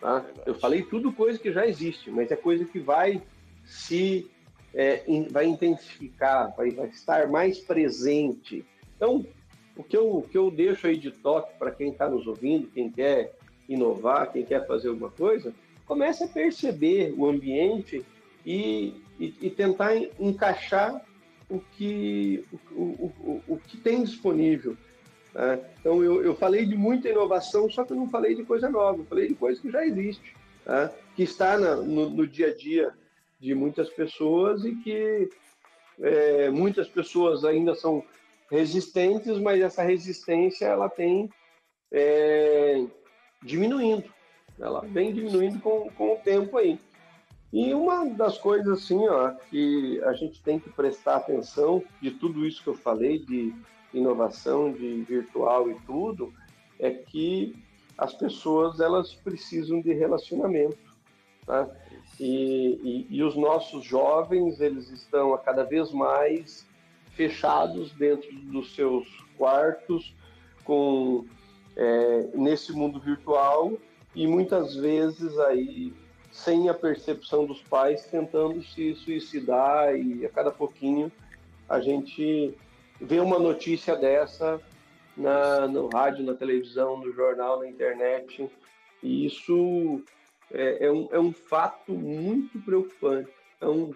Tá? 0.00 0.24
É 0.44 0.50
eu 0.50 0.54
falei 0.54 0.82
tudo 0.82 1.12
coisa 1.12 1.38
que 1.38 1.52
já 1.52 1.66
existe, 1.66 2.10
mas 2.10 2.30
é 2.30 2.36
coisa 2.36 2.64
que 2.64 2.78
vai 2.78 3.22
se 3.64 4.30
é, 4.74 5.02
in, 5.06 5.28
vai 5.28 5.46
intensificar, 5.46 6.54
vai, 6.56 6.70
vai, 6.70 6.88
estar 6.88 7.28
mais 7.28 7.58
presente. 7.58 8.64
Então, 8.96 9.26
o 9.76 9.82
que 9.82 9.96
eu, 9.96 10.16
o 10.16 10.22
que 10.22 10.38
eu 10.38 10.50
deixo 10.50 10.86
aí 10.86 10.96
de 10.96 11.10
toque 11.10 11.58
para 11.58 11.70
quem 11.70 11.90
está 11.90 12.08
nos 12.08 12.26
ouvindo, 12.26 12.68
quem 12.68 12.90
quer 12.90 13.34
inovar, 13.68 14.32
quem 14.32 14.44
quer 14.44 14.66
fazer 14.66 14.88
alguma 14.88 15.10
coisa, 15.10 15.52
comece 15.86 16.24
a 16.24 16.28
perceber 16.28 17.14
o 17.16 17.26
ambiente 17.26 18.04
e, 18.44 18.94
e, 19.18 19.34
e 19.40 19.50
tentar 19.50 19.96
encaixar 20.18 21.00
o 21.48 21.60
que, 21.60 22.44
o, 22.72 22.82
o, 22.82 23.42
o, 23.46 23.56
que 23.56 23.76
tem 23.76 24.02
disponível. 24.02 24.76
Tá? 25.32 25.58
Então, 25.80 26.02
eu, 26.02 26.22
eu 26.22 26.34
falei 26.34 26.66
de 26.66 26.76
muita 26.76 27.08
inovação, 27.08 27.70
só 27.70 27.84
que 27.84 27.92
eu 27.92 27.96
não 27.96 28.08
falei 28.08 28.34
de 28.34 28.44
coisa 28.44 28.68
nova, 28.68 29.00
eu 29.00 29.06
falei 29.06 29.28
de 29.28 29.34
coisa 29.34 29.60
que 29.60 29.70
já 29.70 29.86
existe, 29.86 30.34
tá? 30.64 30.92
que 31.14 31.22
está 31.22 31.56
na, 31.56 31.76
no, 31.76 32.10
no, 32.10 32.26
dia 32.26 32.48
a 32.48 32.54
dia 32.54 32.92
de 33.38 33.54
muitas 33.54 33.88
pessoas 33.90 34.64
e 34.64 34.74
que 34.76 35.28
é, 36.00 36.50
muitas 36.50 36.88
pessoas 36.88 37.44
ainda 37.44 37.74
são 37.74 38.02
resistentes, 38.50 39.38
mas 39.38 39.60
essa 39.60 39.82
resistência 39.82 40.66
ela 40.66 40.88
tem 40.88 41.30
é, 41.92 42.84
diminuindo, 43.42 44.12
ela 44.58 44.80
vem 44.80 45.12
diminuindo 45.12 45.60
com, 45.60 45.90
com 45.90 46.14
o 46.14 46.18
tempo 46.18 46.56
aí. 46.56 46.78
E 47.52 47.72
uma 47.72 48.04
das 48.06 48.38
coisas 48.38 48.66
assim, 48.66 49.06
ó, 49.08 49.30
que 49.50 50.00
a 50.04 50.12
gente 50.12 50.42
tem 50.42 50.58
que 50.58 50.68
prestar 50.70 51.16
atenção 51.16 51.82
de 52.00 52.10
tudo 52.10 52.44
isso 52.46 52.62
que 52.62 52.68
eu 52.68 52.74
falei 52.74 53.18
de 53.18 53.54
inovação, 53.94 54.72
de 54.72 55.02
virtual 55.02 55.70
e 55.70 55.74
tudo, 55.86 56.32
é 56.78 56.90
que 56.90 57.56
as 57.96 58.12
pessoas 58.12 58.80
elas 58.80 59.14
precisam 59.14 59.80
de 59.80 59.92
relacionamento, 59.94 60.76
tá? 61.46 61.68
E, 62.20 63.06
e, 63.10 63.16
e 63.16 63.22
os 63.22 63.36
nossos 63.36 63.84
jovens 63.84 64.60
eles 64.60 64.90
estão 64.90 65.32
a 65.32 65.38
cada 65.38 65.64
vez 65.64 65.92
mais 65.92 66.66
fechados 67.12 67.92
dentro 67.92 68.30
dos 68.32 68.74
seus 68.74 69.06
quartos, 69.38 70.14
com 70.64 71.24
é, 71.74 72.28
nesse 72.34 72.72
mundo 72.72 72.98
virtual 73.00 73.72
e 74.16 74.26
muitas 74.26 74.74
vezes 74.74 75.38
aí 75.38 75.92
sem 76.32 76.68
a 76.68 76.74
percepção 76.74 77.44
dos 77.44 77.62
pais 77.62 78.06
tentando 78.06 78.62
se 78.62 78.94
suicidar 78.94 79.94
e 79.94 80.24
a 80.24 80.30
cada 80.30 80.50
pouquinho 80.50 81.12
a 81.68 81.80
gente 81.80 82.56
vê 82.98 83.20
uma 83.20 83.38
notícia 83.38 83.94
dessa 83.94 84.60
na, 85.16 85.68
no 85.68 85.88
rádio, 85.88 86.24
na 86.24 86.34
televisão, 86.34 86.96
no 86.96 87.12
jornal, 87.12 87.60
na 87.60 87.68
internet 87.68 88.50
e 89.02 89.26
isso 89.26 90.02
é, 90.50 90.86
é, 90.86 90.90
um, 90.90 91.08
é 91.12 91.20
um 91.20 91.32
fato 91.32 91.92
muito 91.92 92.58
preocupante. 92.60 93.30
Então, 93.56 93.94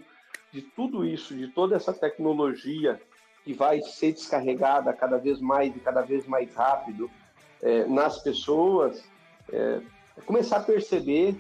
de 0.53 0.61
tudo 0.61 1.05
isso, 1.05 1.35
de 1.35 1.49
toda 1.49 1.77
essa 1.77 1.95
tecnologia 1.95 3.01
que 3.43 3.55
vai 3.55 3.81
ser 3.81 4.13
descarregada 4.13 4.93
cada 4.93 5.17
vez 5.17 5.41
mais 5.41 5.75
e 5.75 5.81
cada 5.81 6.03
vez 6.03 6.27
mais 6.27 6.55
rápido 6.55 7.11
é, 7.63 7.87
nas 7.87 8.23
pessoas, 8.23 9.03
é, 9.51 9.81
é 10.17 10.21
começar 10.21 10.59
a 10.59 10.63
perceber 10.63 11.37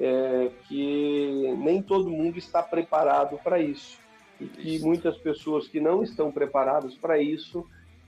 é, 0.00 0.50
que 0.68 1.54
nem 1.58 1.82
todo 1.82 2.10
mundo 2.10 2.38
está 2.38 2.62
preparado 2.62 3.38
para 3.38 3.60
isso 3.60 3.98
e 4.40 4.46
que 4.46 4.78
muitas 4.80 5.16
pessoas 5.18 5.68
que 5.68 5.80
não 5.80 6.02
estão 6.02 6.32
preparadas 6.32 6.94
para 6.94 7.20
isso 7.20 7.66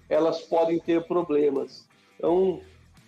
elas 0.08 0.42
podem 0.42 0.78
ter 0.78 1.02
problemas. 1.04 1.86
Então, 2.16 2.60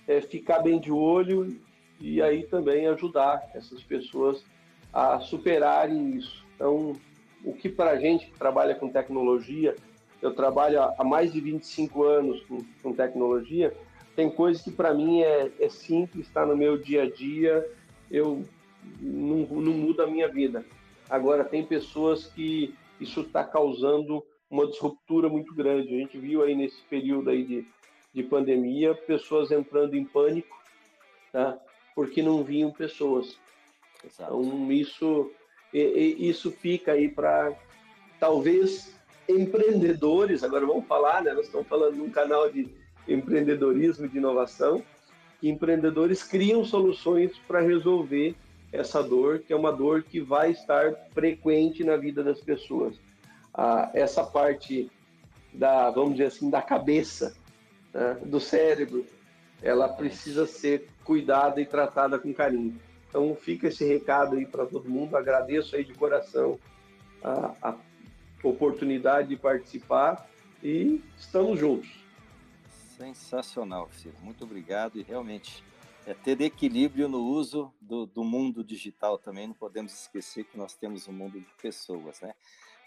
é, 0.07 0.21
ficar 0.21 0.61
bem 0.61 0.79
de 0.81 0.93
olho 0.93 1.59
e 2.01 2.23
aí 2.23 2.45
também 2.45 2.87
ajudar 2.87 3.51
essas 3.55 3.83
pessoas 3.83 4.45
a 4.93 5.21
superarem 5.21 6.17
isso. 6.17 6.45
Então, 6.55 6.95
o 7.45 7.53
que 7.53 7.69
para 7.69 7.91
a 7.91 7.99
gente 7.99 8.27
que 8.27 8.39
trabalha 8.39 8.75
com 8.75 8.89
tecnologia, 8.89 9.77
eu 10.23 10.35
trabalho 10.35 10.81
há 10.83 11.05
mais 11.05 11.33
de 11.33 11.41
25 11.41 12.03
anos 12.03 12.43
com, 12.47 12.59
com 12.83 12.93
tecnologia, 12.93 13.75
tem 14.17 14.31
coisas 14.31 14.63
que 14.63 14.71
para 14.71 14.95
mim 14.95 15.21
é, 15.21 15.53
é 15.61 15.69
simples, 15.69 16.27
está 16.27 16.45
no 16.47 16.57
meu 16.57 16.79
dia 16.79 17.03
a 17.03 17.11
dia, 17.11 17.71
eu 18.11 18.43
não, 18.99 19.37
não 19.47 19.73
muda 19.73 20.05
a 20.05 20.07
minha 20.07 20.27
vida. 20.27 20.65
Agora, 21.09 21.45
tem 21.45 21.65
pessoas 21.65 22.27
que 22.27 22.75
isso 22.99 23.21
está 23.21 23.45
causando 23.45 24.25
uma 24.51 24.67
disruptura 24.67 25.29
muito 25.29 25.55
grande. 25.55 25.95
A 25.95 25.99
gente 25.99 26.19
viu 26.19 26.43
aí 26.43 26.55
nesse 26.55 26.81
período 26.85 27.29
aí 27.29 27.45
de, 27.45 27.67
de 28.15 28.23
pandemia 28.23 28.95
pessoas 28.95 29.51
entrando 29.51 29.95
em 29.95 30.05
pânico, 30.05 30.57
tá? 31.31 31.59
porque 31.95 32.23
não 32.23 32.43
vinham 32.43 32.71
pessoas. 32.71 33.39
Exato. 34.03 34.41
Então, 34.41 34.73
isso, 34.73 35.31
isso 35.73 36.51
fica 36.51 36.93
aí 36.93 37.09
para 37.09 37.55
talvez 38.19 38.97
empreendedores, 39.29 40.43
agora 40.43 40.65
vamos 40.65 40.87
falar, 40.87 41.23
né? 41.23 41.35
Nós 41.35 41.47
estamos 41.47 41.67
falando 41.67 41.95
de 41.95 42.01
um 42.01 42.11
canal 42.11 42.51
de 42.51 42.71
empreendedorismo, 43.09 44.09
de 44.09 44.19
inovação, 44.19 44.83
que 45.41 45.49
empreendedores 45.49 46.23
criam 46.23 46.65
soluções 46.65 47.39
para 47.47 47.61
resolver 47.61 48.35
essa 48.73 49.03
dor, 49.03 49.41
que 49.41 49.53
é 49.53 49.57
uma 49.57 49.73
dor 49.73 50.03
que 50.03 50.21
vai 50.21 50.51
estar 50.51 50.93
frequente 51.13 51.85
na 51.85 51.97
vida 51.97 52.23
das 52.23 52.41
pessoas. 52.41 52.99
Ah, 53.55 53.91
essa 53.95 54.25
parte 54.25 54.91
da, 55.53 55.91
vamos 55.91 56.13
dizer 56.13 56.27
assim, 56.27 56.51
da 56.51 56.61
cabeça, 56.61 57.35
né, 57.93 58.19
do 58.25 58.41
cérebro, 58.41 59.07
ela 59.63 59.89
precisa 59.89 60.47
ser 60.47 60.89
cuidada 61.05 61.61
e 61.61 61.67
tratada 61.67 62.19
com 62.19 62.33
carinho. 62.35 62.79
Então 63.09 63.35
fica 63.35 63.69
esse 63.69 63.85
recado 63.85 64.37
aí 64.37 64.45
para 64.45 64.67
todo 64.67 64.91
mundo. 64.91 65.17
Agradeço 65.17 65.77
aí 65.77 65.85
de 65.85 65.95
coração 65.95 66.59
a, 67.23 67.55
a 67.63 67.75
oportunidade 68.43 69.29
de 69.29 69.37
participar 69.37 70.29
e 70.63 71.03
estamos 71.17 71.59
juntos. 71.59 72.06
Sensacional, 72.97 73.91
Ciro. 73.93 74.17
Muito 74.23 74.45
obrigado 74.45 74.99
e 74.99 75.03
realmente 75.03 75.63
é 76.07 76.15
ter 76.15 76.41
equilíbrio 76.41 77.09
no 77.09 77.19
uso 77.19 77.73
do, 77.81 78.07
do, 78.07 78.25
mundo 78.25 78.65
digital 78.65 79.19
também. 79.19 79.49
Não 79.49 79.55
podemos 79.55 79.93
esquecer 79.93 80.45
que 80.45 80.57
nós 80.57 80.75
temos 80.75 81.07
um 81.07 81.13
mundo 81.13 81.39
de 81.39 81.53
pessoas, 81.61 82.21
né? 82.21 82.35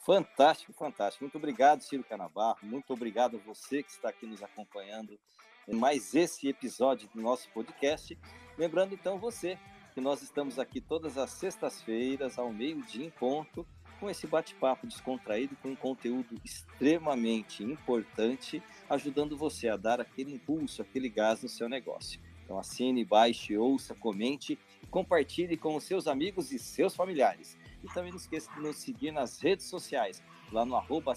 Fantástico, 0.05 0.73
fantástico. 0.73 1.23
Muito 1.23 1.37
obrigado, 1.37 1.81
Ciro 1.81 2.03
Canabarro. 2.03 2.57
Muito 2.63 2.91
obrigado 2.93 3.37
a 3.37 3.39
você 3.39 3.83
que 3.83 3.91
está 3.91 4.09
aqui 4.09 4.25
nos 4.25 4.41
acompanhando 4.41 5.19
em 5.67 5.75
mais 5.75 6.15
esse 6.15 6.47
episódio 6.47 7.07
do 7.13 7.21
nosso 7.21 7.47
podcast. 7.49 8.17
Lembrando 8.57 8.95
então 8.95 9.19
você 9.19 9.59
que 9.93 10.01
nós 10.01 10.21
estamos 10.23 10.57
aqui 10.57 10.81
todas 10.81 11.17
as 11.17 11.31
sextas-feiras 11.31 12.39
ao 12.39 12.51
meio-dia 12.51 13.05
em 13.05 13.11
ponto 13.11 13.67
com 13.99 14.09
esse 14.09 14.25
bate-papo 14.25 14.87
descontraído 14.87 15.55
com 15.61 15.69
um 15.69 15.75
conteúdo 15.75 16.39
extremamente 16.43 17.63
importante, 17.63 18.63
ajudando 18.89 19.37
você 19.37 19.67
a 19.69 19.77
dar 19.77 19.99
aquele 19.99 20.33
impulso, 20.33 20.81
aquele 20.81 21.09
gás 21.09 21.43
no 21.43 21.49
seu 21.49 21.67
negócio. 21.67 22.19
Então 22.43 22.57
assine, 22.57 23.05
baixe, 23.05 23.57
ouça, 23.57 23.93
comente 23.93 24.57
compartilhe 24.89 25.55
com 25.55 25.75
os 25.75 25.83
seus 25.83 26.07
amigos 26.07 26.51
e 26.51 26.59
seus 26.59 26.95
familiares. 26.95 27.57
E 27.83 27.87
também 27.93 28.11
não 28.11 28.17
esqueça 28.17 28.51
de 28.53 28.59
nos 28.59 28.77
seguir 28.77 29.11
nas 29.11 29.39
redes 29.39 29.65
sociais, 29.67 30.21
lá 30.51 30.65
no 30.65 30.75
arroba 30.75 31.13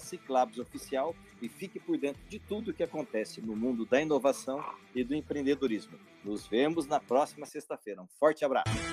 Oficial 0.61 1.15
e 1.41 1.49
fique 1.49 1.79
por 1.79 1.97
dentro 1.97 2.21
de 2.29 2.39
tudo 2.39 2.71
o 2.71 2.73
que 2.73 2.83
acontece 2.83 3.41
no 3.41 3.55
mundo 3.55 3.85
da 3.85 4.01
inovação 4.01 4.63
e 4.95 5.03
do 5.03 5.15
empreendedorismo. 5.15 5.97
Nos 6.23 6.47
vemos 6.47 6.85
na 6.85 6.99
próxima 6.99 7.45
sexta-feira. 7.45 8.01
Um 8.01 8.07
forte 8.07 8.45
abraço. 8.45 8.92